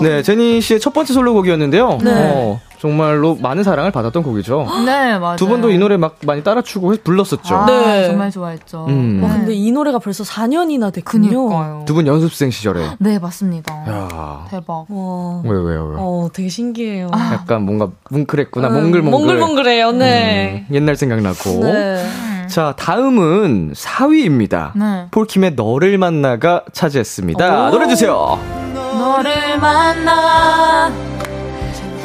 [0.03, 1.99] 네, 제니 씨의 첫 번째 솔로곡이었는데요.
[2.05, 4.67] 어, 정말로 많은 사랑을 받았던 곡이죠.
[4.87, 5.37] 네, 맞아요.
[5.37, 7.55] 두 분도 이 노래 막 많이 따라 추고 해- 불렀었죠.
[7.57, 8.07] 아, 네.
[8.07, 8.87] 정말 좋아했죠.
[8.89, 9.21] 음.
[9.23, 11.85] 와, 근데 이 노래가 벌써 4년이나 됐군요.
[11.87, 12.81] 두 분 연습생 시절에.
[12.99, 13.75] 네, 맞습니다.
[13.89, 14.87] 야, 대박.
[14.89, 15.43] 와.
[15.45, 15.97] 왜요, 왜요, 왜요?
[15.99, 17.09] 어, 되게 신기해요.
[17.33, 19.11] 약간 뭔가 뭉클했구나, 음, 몽글몽글.
[19.11, 20.65] 몽글몽글해요, 네.
[20.71, 21.51] 음, 옛날 생각나고.
[21.65, 22.07] 네.
[22.49, 24.73] 자, 다음은 4위입니다.
[24.75, 25.07] 네.
[25.11, 27.69] 폴킴의 너를 만나가 차지했습니다.
[27.69, 27.71] 오.
[27.71, 28.39] 노래 주세요.
[28.75, 30.91] 너를 만나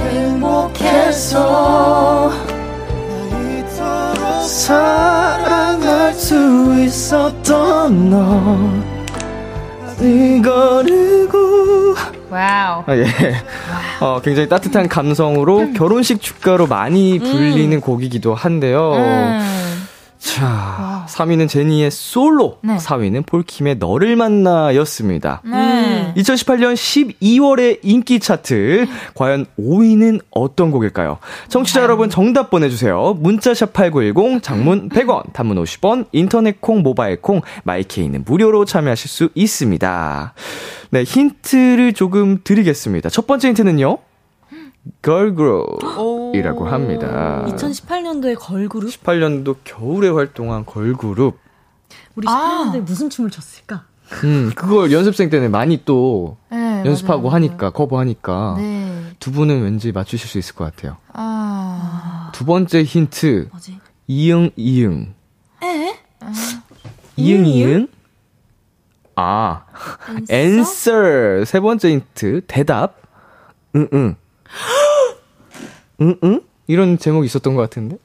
[0.09, 1.33] 행복해서
[4.45, 8.93] 사랑할 수 있었던 너
[10.01, 11.95] 이거르고
[12.29, 12.83] 와우.
[12.85, 13.05] 아, 예.
[14.01, 18.93] 어, 굉장히 따뜻한 감성으로 결혼식 축가로 많이 불리는 곡이기도 한데요.
[18.95, 19.82] 음.
[20.23, 22.77] 자, 3위는 제니의 솔로, 네.
[22.77, 25.41] 4위는 폴킴의 너를 만나였습니다.
[25.43, 26.13] 네.
[26.15, 31.17] 2018년 12월의 인기 차트 과연 5위는 어떤 곡일까요?
[31.49, 33.17] 청취자 여러분 정답 보내주세요.
[33.19, 40.33] 문자샵 8910 장문 100원 단문 50원 인터넷 콩 모바일 콩 마이케이는 무료로 참여하실 수 있습니다.
[40.91, 43.09] 네 힌트를 조금 드리겠습니다.
[43.09, 43.97] 첫 번째 힌트는요.
[45.01, 47.45] 걸그룹이라고 합니다.
[47.47, 48.89] 2018년도에 걸그룹?
[48.89, 51.37] 18년도 겨울에 활동한 걸그룹.
[52.15, 52.71] 우리 아.
[52.73, 53.85] 18년도에 무슨 춤을 췄을까?
[54.25, 58.55] 음, 그걸 연습생 때는 많이 또 네, 연습하고 맞아요, 하니까, 커버하니까.
[58.57, 59.03] 네.
[59.19, 60.97] 두 분은 왠지 맞추실 수 있을 것 같아요.
[61.13, 62.31] 아.
[62.33, 63.47] 두 번째 힌트.
[63.51, 63.79] 뭐지?
[64.07, 65.13] 이응, 이응.
[65.63, 65.95] 에?
[67.15, 67.87] 이응, 이응?
[69.15, 69.65] 아,
[70.29, 71.45] answer.
[71.45, 72.41] 세 번째 힌트.
[72.47, 72.97] 대답.
[73.75, 74.15] 응, 응.
[76.03, 76.41] 응, 응?
[76.67, 77.97] 이런 제목이 있었던 것 같은데?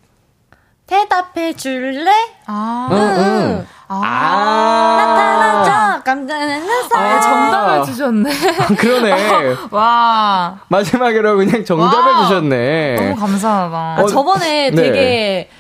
[0.87, 2.11] 대답해 줄래?
[2.47, 2.89] 아.
[2.91, 3.67] 응, 응.
[3.89, 4.95] 아.
[4.97, 6.61] 나타나자 깜짝이야.
[6.95, 8.31] 아, 정답을 주셨네.
[8.79, 9.57] 그러네.
[9.71, 10.61] 와.
[10.69, 12.23] 마지막으로 그냥 정답을 wow.
[12.25, 12.95] 주셨네.
[12.95, 13.77] 너무 감사하다.
[13.77, 14.77] 아, 어, 저번에 네.
[14.77, 15.51] 되게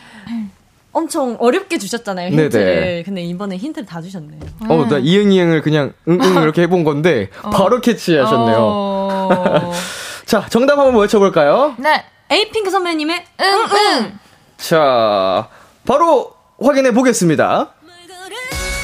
[0.92, 2.42] 엄청 어렵게 주셨잖아요, 네네.
[2.44, 3.03] 힌트를.
[3.05, 4.40] 근데 이번에 힌트를 다 주셨네요.
[4.68, 8.59] 어, 나 이응, 이응을 그냥 응, 응 이렇게 해본 건데, 바로 캐치하셨네요.
[8.61, 9.72] 어.
[10.24, 11.74] 자, 정답 한번 외쳐볼까요?
[11.79, 12.05] 네.
[12.30, 14.18] 에이핑크 선배님의 응, 응.
[14.58, 15.48] 자,
[15.86, 17.70] 바로 확인해 보겠습니다.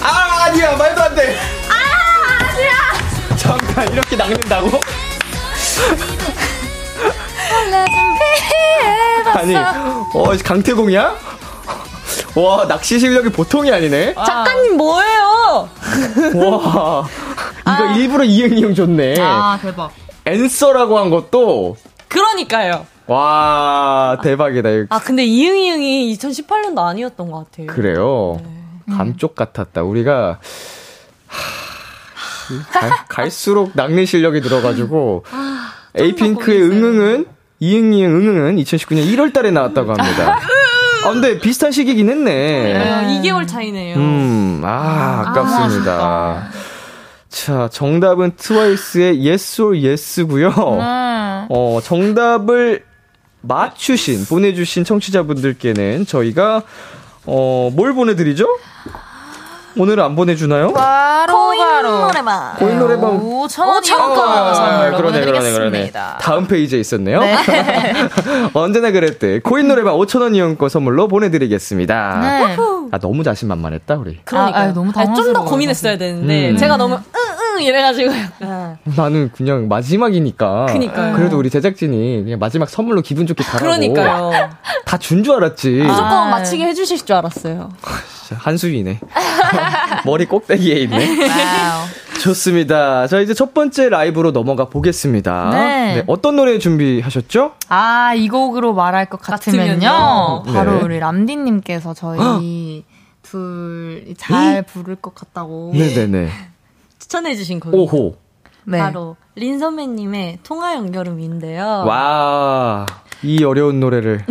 [0.03, 1.37] 아, 아니야, 말도 안 돼.
[1.69, 3.37] 아, 아니야.
[3.37, 4.81] 잠깐, 이렇게 낚는다고?
[9.35, 11.17] 아니, 어, 강태공이야?
[12.37, 14.15] 와, 낚시 실력이 보통이 아니네?
[14.15, 15.69] 작가님 뭐예요?
[16.35, 17.09] 와,
[17.63, 19.17] 이거 일부러 이응 이응 줬네.
[19.21, 19.91] 아, 대박.
[20.25, 21.77] 앤서라고 한 것도,
[22.09, 22.87] 그러니까요.
[23.07, 24.69] 와, 대박이다.
[24.89, 27.67] 아, 근데 이응이응이 2018년도 아니었던 것 같아요.
[27.67, 28.41] 그래요.
[28.91, 29.83] 감쪽 같았다.
[29.83, 30.39] 우리가
[31.27, 35.25] 하, 갈, 갈수록 낚는 실력이 늘어가지고
[35.95, 37.27] 에이핑크의 응응은
[37.61, 40.39] 이응이응 응응은 2019년 1월달에 나왔다고 합니다.
[41.05, 42.33] 아 근데 비슷한 시기긴 했네.
[42.75, 43.97] 네, 2개월 차이네요.
[43.97, 46.49] 음, 아 아깝습니다.
[47.29, 50.49] 자 정답은 트와이스의 Yes or Yes고요.
[50.49, 51.47] 음.
[51.51, 52.85] 어 정답을
[53.47, 56.63] 맞추신 보내주신 청취자분들께는 저희가
[57.27, 58.47] 어 뭘 보내드리죠?
[59.77, 60.73] 오늘은 안 보내주나요?
[60.73, 62.55] 바로 바로 노래방.
[62.59, 65.51] 고인 노래방 5천 원 오천 원 이용권 아, 선물로 그러네, 그러네, 그러네.
[65.51, 66.19] 보내드리겠습니다.
[66.21, 67.21] 다음 페이지에 있었네요.
[68.55, 69.41] 언제나 그랬대.
[69.41, 72.21] 코인 노래방 5,000원 이용권 선물로 보내드리겠습니다.
[72.21, 72.57] 네.
[72.93, 74.21] 아, 너무 자신만만했다, 우리.
[74.25, 76.57] 그러니까 아, 아, 너무 좀더 당황스러워요, 고민했어야 되는데 음.
[76.57, 77.24] 제가 너무 응
[77.57, 80.67] 응 이래가지고 약간 나는 그냥 마지막이니까.
[80.67, 81.15] 그니까요.
[81.17, 83.65] 그래도 우리 제작진이 그냥 마지막 선물로 기분 좋게 가라고.
[83.65, 84.51] 그러니까요.
[84.85, 85.71] 다 준 줄 알았지.
[85.71, 86.25] 무조건 아.
[86.31, 87.71] 맞히게 해주실 줄 알았어요.
[88.25, 89.01] 진짜 한수위네.
[90.07, 91.19] 머리 꼭대기에 있네.
[91.29, 91.87] 와 wow.
[92.23, 93.07] 좋습니다.
[93.07, 95.51] 자, 이제 첫 번째 라이브로 넘어가 보겠습니다.
[95.53, 96.05] 네.
[96.07, 97.53] 어떤 노래 준비하셨죠?
[97.69, 99.79] 아, 이 곡으로 말할 것 같으면요.
[99.89, 100.43] 같으면요.
[100.55, 100.83] 바로 네.
[100.85, 102.85] 우리 람디님께서 저희
[103.23, 105.73] 둘 잘 부를 것 같다고.
[105.75, 106.29] 네네네.
[107.05, 108.17] 추천해주신 곡이 오호.
[108.67, 108.79] 네.
[108.79, 111.85] 바로 린 선배님의 통화 연결음인데요.
[111.87, 112.87] 와.
[113.23, 114.25] 이 어려운 노래를.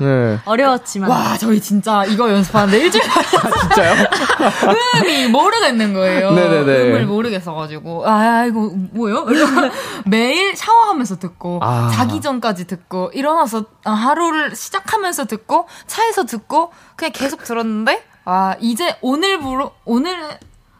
[0.00, 0.38] 네.
[0.44, 3.26] 어려웠지만 와, 저희 진짜 이거 연습하는데 일주일 만에
[3.60, 3.94] 진짜요?
[5.04, 6.32] 음이 모르겠는 거예요.
[6.32, 6.90] 네네네.
[6.90, 8.06] 음을 모르겠어가지고.
[8.06, 9.26] 아, 이거 뭐예요?
[10.06, 11.90] 매일 샤워하면서 듣고, 아.
[11.94, 18.96] 자기 전까지 듣고, 일어나서 아, 하루를 시작하면서 듣고, 차에서 듣고, 그냥 계속 들었는데, 아, 이제
[19.00, 20.16] 오늘 부로, 오늘,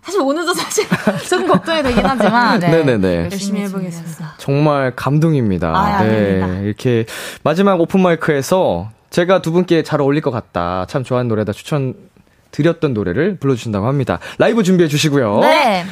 [0.08, 0.86] 사실 오늘도 사실
[1.28, 2.70] 조금 걱정이 되긴 하지만, 네.
[2.70, 3.16] 네네네.
[3.24, 4.36] 열심히 해보겠습니다.
[4.38, 5.68] 정말 감동입니다.
[5.68, 6.40] 아, 네.
[6.40, 6.60] 아닙니다.
[6.62, 7.04] 이렇게
[7.42, 10.86] 마지막 open mic에서 제가 두 분께 잘 어울릴 것 같다.
[10.88, 11.94] 참 좋아하는 노래다 추천
[12.52, 14.18] 드렸던 노래를 불러주신다고 합니다.
[14.38, 15.40] 라이브 준비해 주시고요.
[15.40, 15.84] 네.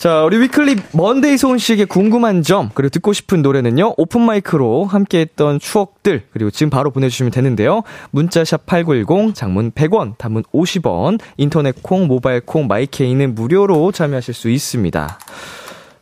[0.00, 5.20] 자, 우리 위클리 먼데이 소은 씨에게 궁금한 점, 그리고 듣고 싶은 노래는요, open mic로 함께
[5.20, 7.82] 했던 추억들, 그리고 지금 바로 보내주시면 되는데요.
[8.10, 15.18] 문자샵 8910, 장문 100원, 단문 50원, 인터넷 콩, 모바일 콩, 마이케이는 무료로 참여하실 수 있습니다.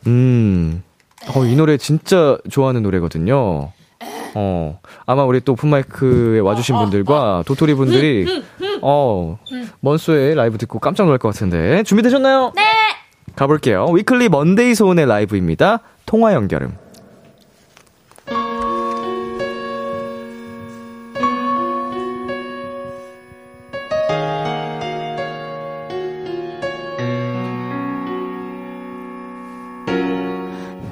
[0.07, 0.81] 음,
[1.35, 3.73] 어, 이 노래 진짜 좋아하는 노래거든요.
[4.33, 8.45] 어, 아마 우리 또 open mic에 와주신 분들과 도토리 분들이,
[8.81, 9.37] 어,
[9.81, 11.83] 먼소의 라이브 듣고 깜짝 놀랄 것 같은데.
[11.83, 12.53] 준비되셨나요?
[12.55, 12.63] 네!
[13.39, 13.85] 가볼게요.
[13.85, 15.79] 위클리 먼데이 소은의 라이브입니다.
[16.05, 16.75] 통화 연결음.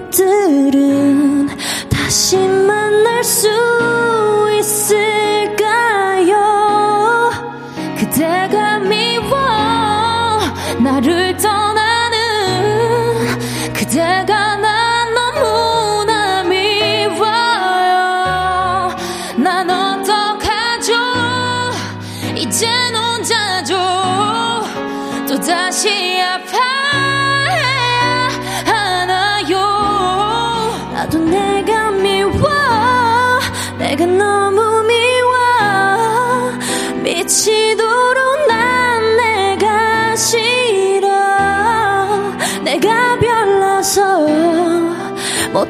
[0.10, 0.79] 눈빛들은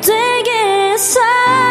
[0.01, 1.68] 되게 했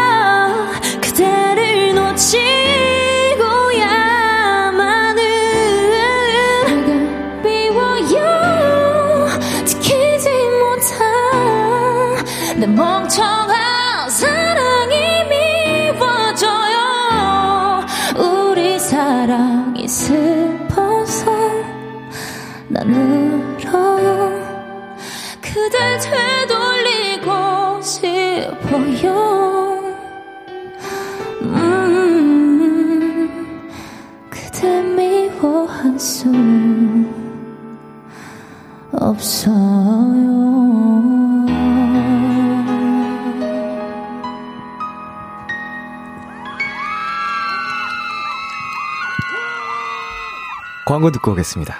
[50.98, 51.76] 광고 듣고 오겠습니다.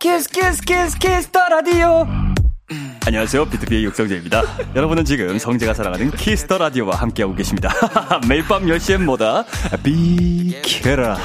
[0.00, 2.04] Kiss kiss kiss Kiss the Radio
[3.06, 3.44] 안녕하세요.
[3.44, 4.42] 비투비의 육성재입니다.
[4.74, 7.70] 여러분은 지금 성재가 사랑하는 Kiss the Radio와 함께하고 계십니다.
[8.28, 9.44] 매일 밤 10시엔 뭐다?
[9.84, 11.16] 비키라.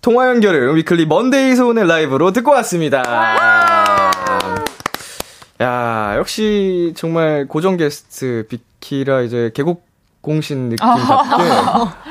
[0.00, 3.97] 통화 연결음을 위클리 먼데이 소은의 라이브로 듣고 왔습니다.
[5.60, 9.86] 야, 역시 정말 고정 게스트 비키라 이제 개국
[10.20, 11.44] 공신 느낌답게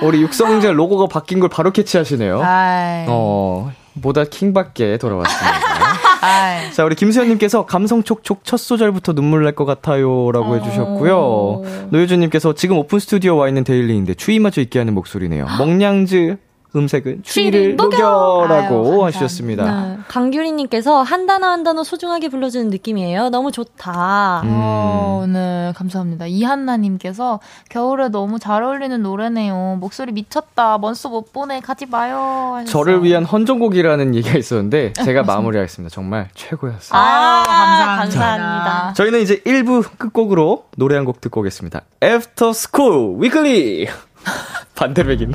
[0.05, 2.41] 우리 육성재 로고가 바뀐 걸 바로 캐치하시네요.
[2.43, 3.05] 아이.
[3.07, 5.57] 어, 보다 킹받게 돌아왔습니다.
[6.21, 6.71] 아이.
[6.73, 10.31] 자, 우리 김수현님께서 감성 촉촉 첫 소절부터 눈물 날 것 같아요.
[10.31, 11.87] 라고 해주셨고요.
[11.91, 15.45] 노효준님께서 지금 open studio 와 있는 데일리인데 추위마저 잊게 하는 목소리네요.
[15.57, 16.37] 먼냥즈
[16.75, 19.63] 음색은 추위를 녹여라고 하셨습니다.
[19.63, 19.97] 네.
[20.09, 23.29] 강규리님께서 한 단어 한 단어 소중하게 불러주는 느낌이에요.
[23.29, 24.41] 너무 좋다.
[24.43, 24.49] 음.
[24.51, 26.27] 어, 네, 감사합니다.
[26.27, 29.77] 이한나님께서 겨울에 너무 잘 어울리는 노래네요.
[29.79, 30.77] 목소리 미쳤다.
[30.77, 31.59] 먼소 못 보내.
[31.61, 32.51] 가지 마요.
[32.55, 32.65] 하셨어요.
[32.71, 35.93] 저를 위한 헌정곡이라는 얘기가 있었는데 제가 마무리하겠습니다.
[35.93, 36.99] 정말 최고였어요.
[36.99, 37.95] 아, 감사합니다.
[37.97, 38.93] 감사합니다.
[38.93, 41.83] 저희는 이제 1부 끝곡으로 노래 한 곡 듣고 오겠습니다.
[42.03, 43.87] After School Weekly
[44.75, 45.33] 반대로 얘기네.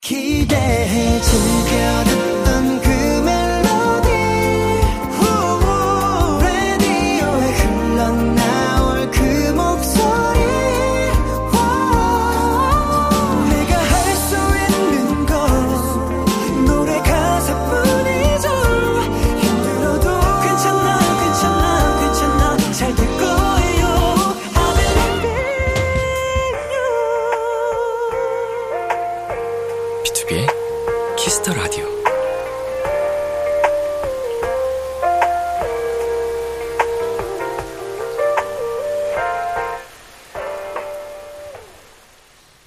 [0.00, 2.11] 기대해 즐겨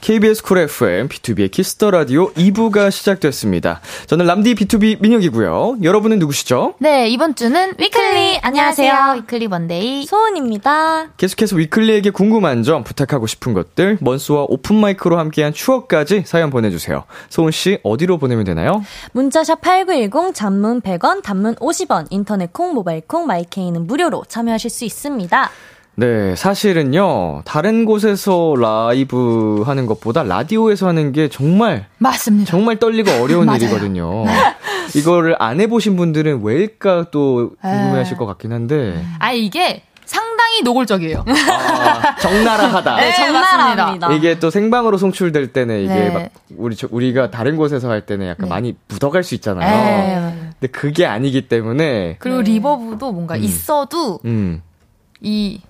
[0.06, 3.82] KBS 쿨 FM, B2B의 키스터 라디오 2부가 시작됐습니다.
[4.06, 5.78] 저는 람디 BTOB 민혁이고요.
[5.82, 6.76] 여러분은 누구시죠?
[6.78, 8.38] 네, 이번 주는 위클리.
[8.44, 8.92] 안녕하세요.
[8.92, 9.22] 안녕하세요.
[9.24, 10.06] 위클리 먼데이.
[10.06, 11.08] 소은입니다.
[11.18, 17.06] 계속해서 위클리에게 궁금한 점, 부탁하고 싶은 것들, 먼소와 open mic로 함께한 추억까지 사연 보내주세요.
[17.30, 18.86] 소은 씨, 어디로 보내면 되나요?
[19.14, 25.50] 문자샵 8910 장문 100원, 단문 50원, 인터넷 콩, 모바일 콩, 마이케이는 무료로 참여하실 수 있습니다.
[25.98, 32.52] 네, 사실은요, 다른 곳에서 라이브 하는 것보다 라디오에서 하는 게 정말, 맞습니다.
[32.52, 33.46] 정말 떨리고 어려운.
[33.56, 34.26] 일이거든요.
[34.96, 38.18] 이거를 안 해보신 분들은 왜일까 또 궁금해 하실 에이.
[38.18, 41.24] 것 같긴 한데, 아, 이게 상당히 노골적이에요.
[41.28, 42.96] 아, 적나라하다.
[43.00, 44.12] 네, 정말합니다.
[44.14, 46.10] 이게 또 생방으로 송출될 때는 이게 네.
[46.10, 48.50] 막 우리 저- 우리가 다른 곳에서 할 때는 약간 네.
[48.50, 49.70] 많이 묻어갈 수 있잖아요.
[49.70, 50.50] 네.
[50.60, 54.62] 근데 그게 아니기 때문에 그리고 리버브도 뭔가 있어도 음
[55.22, 55.62] 이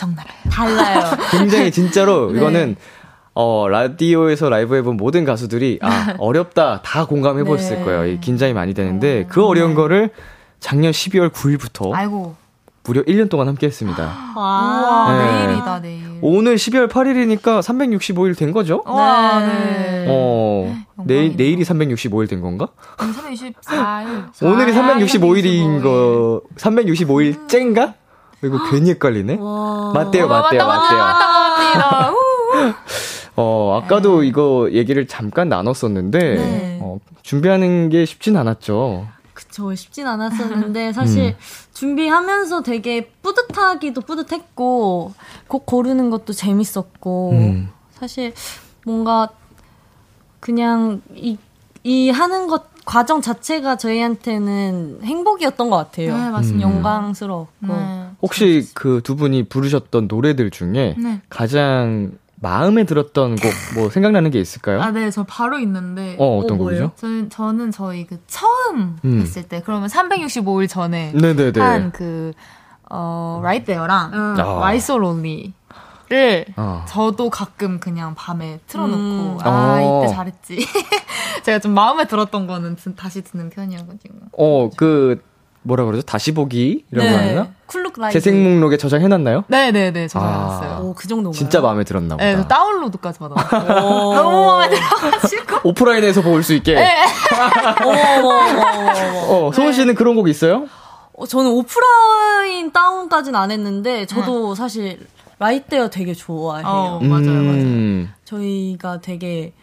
[0.00, 0.34] 적나라요.
[0.50, 1.16] 달라요.
[1.30, 2.38] 굉장히 진짜로 네.
[2.38, 2.76] 이거는
[3.34, 7.84] 어 라디오에서 라이브 해본 모든 가수들이 아 어렵다 다 공감해 보셨을 네.
[7.84, 8.06] 거예요.
[8.06, 10.10] 이 긴장이 많이 되는데 그 어려운 거를
[10.58, 12.34] 작년 12월 9일부터 아이고.
[12.82, 14.10] 무려 1년 동안 함께 했습니다.
[14.34, 15.46] 우와, 네.
[15.46, 16.02] 내일이다, 내일.
[16.22, 18.82] 오늘 12월 8일이니까 365일 된 거죠?
[18.86, 20.06] 와, 네.
[20.08, 20.74] 어,
[21.04, 21.36] 내일.
[21.36, 22.68] 내일이 365일 된 건가?
[22.96, 24.42] 364일.
[24.42, 27.94] 오늘이 아, 365일인 거, 365일 째인가?
[28.42, 29.36] 이거 괜히 헷갈리네?
[29.36, 30.98] 맞대요, 맞대요, 맞대요.
[30.98, 32.12] 맞다,
[33.36, 36.78] 어, 아까도 이거 얘기를 잠깐 나눴었는데, 네.
[36.82, 39.06] 어, 준비하는 게 쉽진 않았죠.
[39.34, 41.34] 그쵸, 쉽진 않았었는데, 사실, 음.
[41.72, 45.14] 준비하면서 되게 뿌듯하기도 뿌듯했고,
[45.48, 47.70] 곡 고르는 것도 재밌었고, 음.
[47.92, 48.34] 사실,
[48.84, 49.28] 뭔가,
[50.40, 51.38] 그냥, 이,
[51.84, 56.16] 이 하는 것, 과정 자체가 저희한테는 행복이었던 것 같아요.
[56.16, 56.66] 네, 맞습니다.
[56.68, 56.74] 음.
[56.76, 57.66] 영광스러웠고.
[57.66, 58.06] 네.
[58.22, 61.20] 혹시 그 두 분이 부르셨던 노래들 중에 네.
[61.28, 62.12] 가장
[62.42, 64.80] 마음에 들었던 곡 뭐 생각나는 게 있을까요?
[64.80, 66.16] 아, 네, 저 바로 있는데.
[66.18, 66.88] 어, 어떤 어, 뭐예요?
[66.90, 67.00] 곡이죠?
[67.00, 69.20] 저는, 저는 저희 그 처음 음.
[69.20, 71.60] 했을 때, 그러면 365일 전에 네네네.
[71.60, 72.32] 한 그,
[72.88, 74.56] 어, Right There랑 아.
[74.58, 75.52] Why So Lonely
[76.10, 76.84] 를 어.
[76.88, 79.38] 저도 가끔 그냥 밤에 틀어놓고, 음.
[79.42, 80.02] 아, 어.
[80.04, 80.66] 이때 잘했지.
[81.44, 84.14] 제가 좀 마음에 들었던 거는 드- 다시 듣는 편이어가지고.
[84.36, 85.22] 어, 그,
[85.62, 86.02] 뭐라 그러죠?
[86.02, 86.84] 다시 보기?
[86.90, 87.28] 이런 거 네.
[87.36, 87.48] 하나?
[87.66, 88.12] 쿨룩 라이브.
[88.12, 89.44] 재생 목록에 저장해놨나요?
[89.46, 90.08] 네네네, 아.
[90.08, 90.78] 저장했어요.
[90.84, 91.38] 오, 그 정도인가요?
[91.38, 92.24] 진짜 마음에 들었나 보다.
[92.24, 93.84] 네, 저 다운로드까지 받아봤어요.
[93.86, 94.14] 오.
[94.14, 95.60] 너무 마음에 들어가지고.
[95.68, 96.76] 오프라인에서 볼 수 있게.
[99.28, 100.66] 어, 소은 씨는 그런 곡 있어요?
[101.16, 105.06] 어, 저는 오프라인 다운까지는 안 했는데 저도 사실
[105.40, 106.66] Right There 되게 좋아해요.
[106.66, 107.62] 어, 맞아요, 맞아요.
[107.62, 108.12] 음.
[108.24, 109.54] 저희가 되게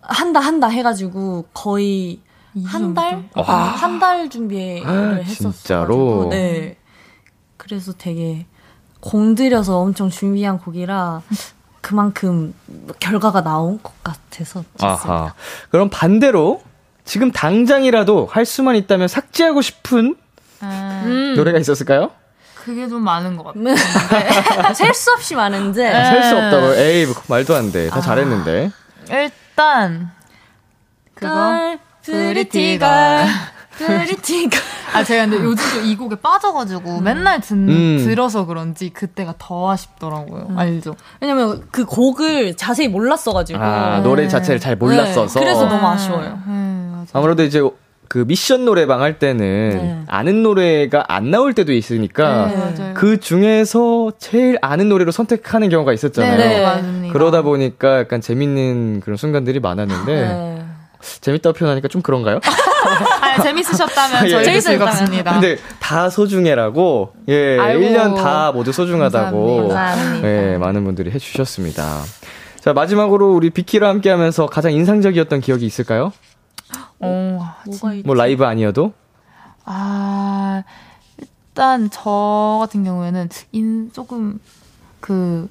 [0.00, 2.20] 한다 한다 해가지고 거의
[2.64, 3.28] 한 달?
[3.34, 3.44] 와.
[3.44, 5.52] 한달 준비를 아, 했었어요.
[5.52, 6.28] 진짜로?
[6.30, 6.78] 네.
[7.58, 8.46] 그래서 되게
[9.00, 11.20] 공들여서 엄청 준비한 곡이라
[11.82, 12.54] 그만큼
[12.98, 14.86] 결과가 나온 것 같아서 좋습니다.
[14.86, 15.34] 아하.
[15.70, 16.62] 그럼 반대로
[17.04, 20.16] 지금 당장이라도 할 수만 있다면 삭제하고 싶은
[20.60, 21.34] 아, 음.
[21.36, 22.10] 노래가 있었을까요?
[22.64, 23.62] 그게 좀 많은 것 같아요.
[23.64, 23.74] 네.
[24.74, 26.74] 셀수 없이 많은데 셀수 없다고.
[26.76, 27.90] 에이, 말도 안 돼.
[27.90, 28.70] 다 잘했는데.
[29.10, 30.10] 일단,
[31.14, 31.28] 그거.
[31.34, 33.26] girl Pretty Girl.
[33.76, 34.60] Pretty Girl
[34.94, 37.98] 아, 제가 근데 요즘 좀 이 곡에 빠져가지고 맨날 듣, 음.
[38.04, 40.54] 들어서 그런지 그때가 더 아쉽더라고요.
[40.56, 40.94] 알죠?
[41.20, 45.38] 왜냐면 그 곡을 자세히 몰랐어가지고 아, 노래 자체를 잘 몰랐어서.
[45.40, 46.38] 네, 그래서 너무 아쉬워요.
[46.46, 47.04] 네.
[47.12, 47.60] 아무래도 이제
[48.08, 49.38] 그 미션 노래방 할 때는
[49.70, 49.98] 네.
[50.08, 52.46] 아는 노래가 안 나올 때도 있으니까
[52.76, 52.94] 네.
[52.94, 56.36] 그 중에서 제일 아는 노래로 선택하는 경우가 있었잖아요.
[56.36, 57.08] 네, 네.
[57.08, 60.64] 그러다 보니까 약간 재밌는 그런 순간들이 많았는데 네.
[61.20, 62.40] 재밌다고 표현하니까 좀 그런가요?
[63.20, 64.30] 아, 재밌으셨다면 예.
[64.30, 64.78] 저희도 재밌었다면.
[64.78, 65.32] 즐겁습니다.
[65.32, 67.82] 근데 다 소중해라고 예, 아이고.
[67.84, 70.28] 1년 다 모두 소중하다고 감사합니다.
[70.28, 72.00] 예, 많은 분들이 해 주셨습니다.
[72.60, 76.12] 자, 마지막으로 우리 비키랑 함께 하면서 가장 인상적이었던 기억이 있을까요?
[77.04, 78.06] 어, 뭐가 있...
[78.06, 78.92] 뭐 라이브 아니어도?
[79.64, 80.62] 아,
[81.18, 84.38] 일단 저 같은 경우에는 인 조금
[85.00, 85.48] 그,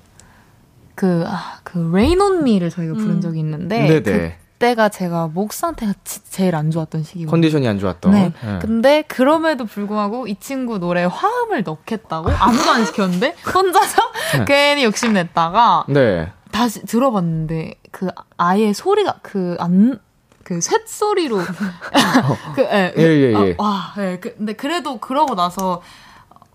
[0.96, 4.38] 그, 아, 그, Rain on Me를 저희가 부른 적이 있는데, 네네.
[4.54, 7.30] 그때가 제가 목 상태가 지- 제일 안 좋았던 시기거든요.
[7.32, 8.12] 컨디션이 안 좋았던.
[8.12, 8.32] 네.
[8.44, 8.60] 예.
[8.62, 14.02] 근데 그럼에도 불구하고 이 친구 노래에 화음을 넣겠다고 아무도 안 시켰는데 혼자서
[14.48, 16.32] 괜히 욕심냈다가 네.
[16.52, 20.00] 다시 들어봤는데 그 아예 소리가 그 안
[20.44, 21.38] 그 쇳소리로
[22.56, 23.56] 그 예, 예, 예, 예.
[23.58, 24.20] 아, 와, 예.
[24.20, 25.82] 그, 근데 그래도 그러고 나서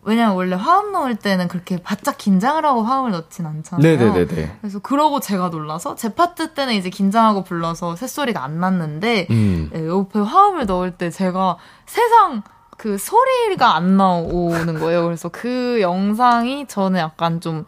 [0.02, 3.82] 왜냐면 원래 화음 넣을 때는 그렇게 바짝 긴장을 하고 화음을 넣진 않잖아요.
[3.82, 4.58] 네네네네.
[4.60, 9.70] 그래서 그러고 제가 놀라서 제 파트 때는 이제 긴장하고 불러서 쇳소리가 안 났는데 음.
[9.74, 12.42] 예, 옆에 화음을 넣을 때 제가 세상
[12.78, 15.04] 그 소리가 안 나오는 거예요.
[15.04, 17.66] 그래서 그 영상이 저는 약간 좀,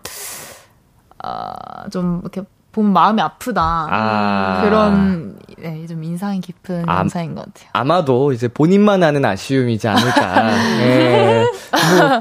[1.18, 3.88] 아, 좀 이렇게 보면 마음이 아프다.
[3.90, 4.62] 아.
[4.62, 7.00] 그런, 네, 좀 인상이 깊은 아.
[7.00, 7.68] 영상인 것 같아요.
[7.72, 10.50] 아마도 이제 본인만 아는 아쉬움이지 않을까.
[10.82, 11.44] 예.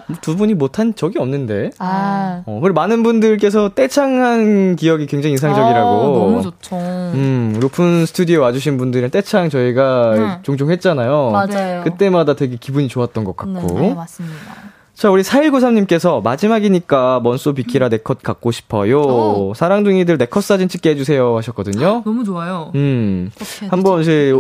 [0.08, 1.72] 뭐두 분이 못한 적이 없는데.
[1.80, 5.90] 아, 어, 그리고 많은 분들께서 떼창한 기억이 굉장히 인상적이라고.
[5.90, 6.76] 아, 너무 좋죠.
[6.76, 10.40] 음, 우리 오픈 스튜디오 와주신 분들은 떼창 저희가 네.
[10.44, 11.32] 종종 했잖아요.
[11.32, 11.84] 맞아요.
[11.84, 13.80] 그때마다 되게 기분이 좋았던 것 같고.
[13.80, 14.69] 네, 맞습니다.
[15.00, 19.00] 자, 우리 4193님께서 마지막이니까 먼소 비키라 내 컷 갖고 싶어요.
[19.02, 19.54] 오.
[19.56, 22.04] 사랑둥이들 내 컷 사진 찍게 해주세요 하셨거든요.
[22.04, 22.72] 너무 좋아요.
[22.76, 23.32] 음,
[23.70, 24.34] 한번 이제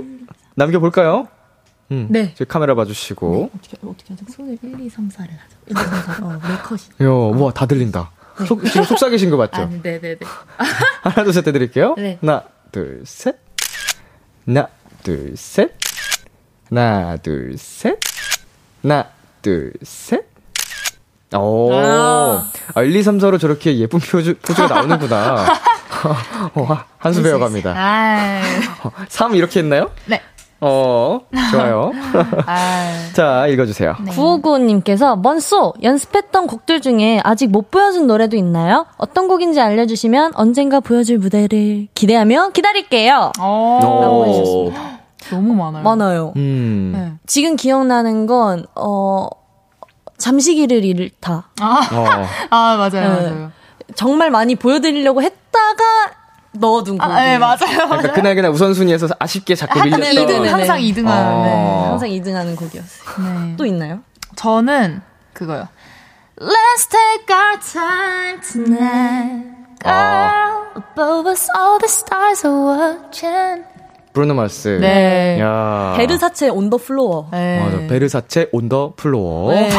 [0.55, 1.27] 남겨볼까요?
[1.91, 2.33] 음, 네.
[2.35, 3.51] 제 카메라 봐주시고.
[3.55, 4.25] 어떻게, 어떻게 하죠?
[4.31, 5.57] 손을 1, 2, 3, 4를 하죠.
[5.67, 5.85] 1, 2, 3,
[6.15, 6.25] 4.
[6.25, 6.81] 어, 네 컷이.
[7.07, 8.11] 요, 우와, 다 들린다.
[8.45, 9.61] 속, 지금 속삭이신 거 맞죠?
[9.61, 10.17] 아, 네네네.
[11.03, 11.95] 하나, 둘, 셋 해드릴게요.
[11.97, 12.17] 네.
[12.21, 12.43] 하나,
[12.73, 13.37] 둘, 셋.
[14.45, 14.67] 하나,
[15.03, 15.71] 둘, 셋.
[16.69, 17.97] 하나, 둘, 셋.
[18.83, 19.07] 하나,
[19.41, 20.28] 둘, 셋.
[21.37, 21.71] 오.
[21.73, 25.45] 아, 1, 2, 3, 4로 저렇게 예쁜 포즈, 포즈가 나오는구나.
[26.55, 27.73] 어, 한수 배워갑니다.
[27.75, 28.41] 아,
[29.09, 29.91] 3 이렇게 했나요?
[30.05, 30.21] 네.
[30.61, 31.21] 어,
[31.51, 31.91] 좋아요.
[32.45, 33.95] 아, 자, 읽어주세요.
[34.03, 34.11] 네.
[34.11, 38.85] 9595님께서 먼소 연습했던 곡들 중에 아직 못 보여준 노래도 있나요?
[38.97, 43.31] 어떤 곡인지 알려주시면 언젠가 보여줄 무대를 기대하며 기다릴게요.
[43.39, 43.79] 어,
[44.27, 44.73] 오.
[45.29, 45.83] 너무 많아요.
[45.83, 46.33] 많아요.
[46.35, 46.91] 음.
[46.93, 47.13] 네.
[47.25, 49.27] 지금 기억나는 건, 어,
[50.19, 51.49] 잠시기를 잃다.
[51.59, 52.27] 아, 어.
[52.51, 53.29] 아, 맞아요, 네.
[53.29, 53.51] 맞아요.
[53.95, 55.83] 정말 많이 보여드리려고 했다가
[56.51, 57.17] 넣어둔 곡이에요.
[57.17, 57.87] 아, 네, 맞아요.
[57.87, 60.01] 그러니까 그날 그날 우선순위에서 아쉽게 자꾸 밀렸던.
[60.01, 60.49] 네, 네, 네.
[60.49, 61.43] 항상 2등하는, 어.
[61.43, 61.87] 네.
[61.89, 63.45] 항상 2등하는 곡이었어요.
[63.45, 63.55] 네.
[63.57, 64.01] 또 있나요?
[64.35, 65.01] 저는
[65.33, 65.67] 그거요.
[66.39, 69.55] Let's take our time tonight.
[69.85, 73.65] 아, Above us, all the stars are watching.
[74.19, 74.67] 브루노 마스.
[74.81, 75.37] 네.
[75.39, 75.93] 야.
[75.95, 77.29] Versace on the Floor.
[77.31, 77.59] 네.
[77.63, 77.77] 맞아.
[77.87, 79.53] Versace on the Floor.
[79.53, 79.69] 네.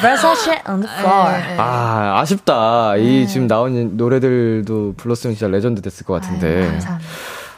[0.00, 1.30] Versace on the floor.
[1.58, 2.96] 아, 아쉽다.
[2.96, 6.66] 이 지금 나온 노래들도 불렀으면 진짜 레전드 됐을 것 같은데.
[6.70, 7.10] 감사합니다.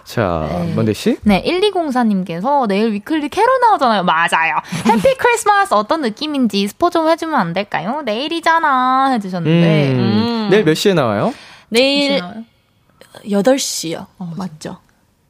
[0.05, 0.75] 자, 네.
[0.75, 1.17] 먼데이 씨?
[1.23, 4.03] 네, 1204님께서 내일 위클리 캐롤 나오잖아요.
[4.05, 4.57] 맞아요.
[4.87, 8.03] Happy Christmas 어떤 느낌인지 스포 좀 해주면 안 될까요?
[8.05, 9.13] 내일이잖아.
[9.15, 9.93] 해주셨는데.
[9.95, 10.49] 음, 음.
[10.51, 11.33] 내일 몇 시에 나와요?
[11.71, 12.21] 내일
[13.25, 14.07] 8시요.
[14.37, 14.77] 맞죠?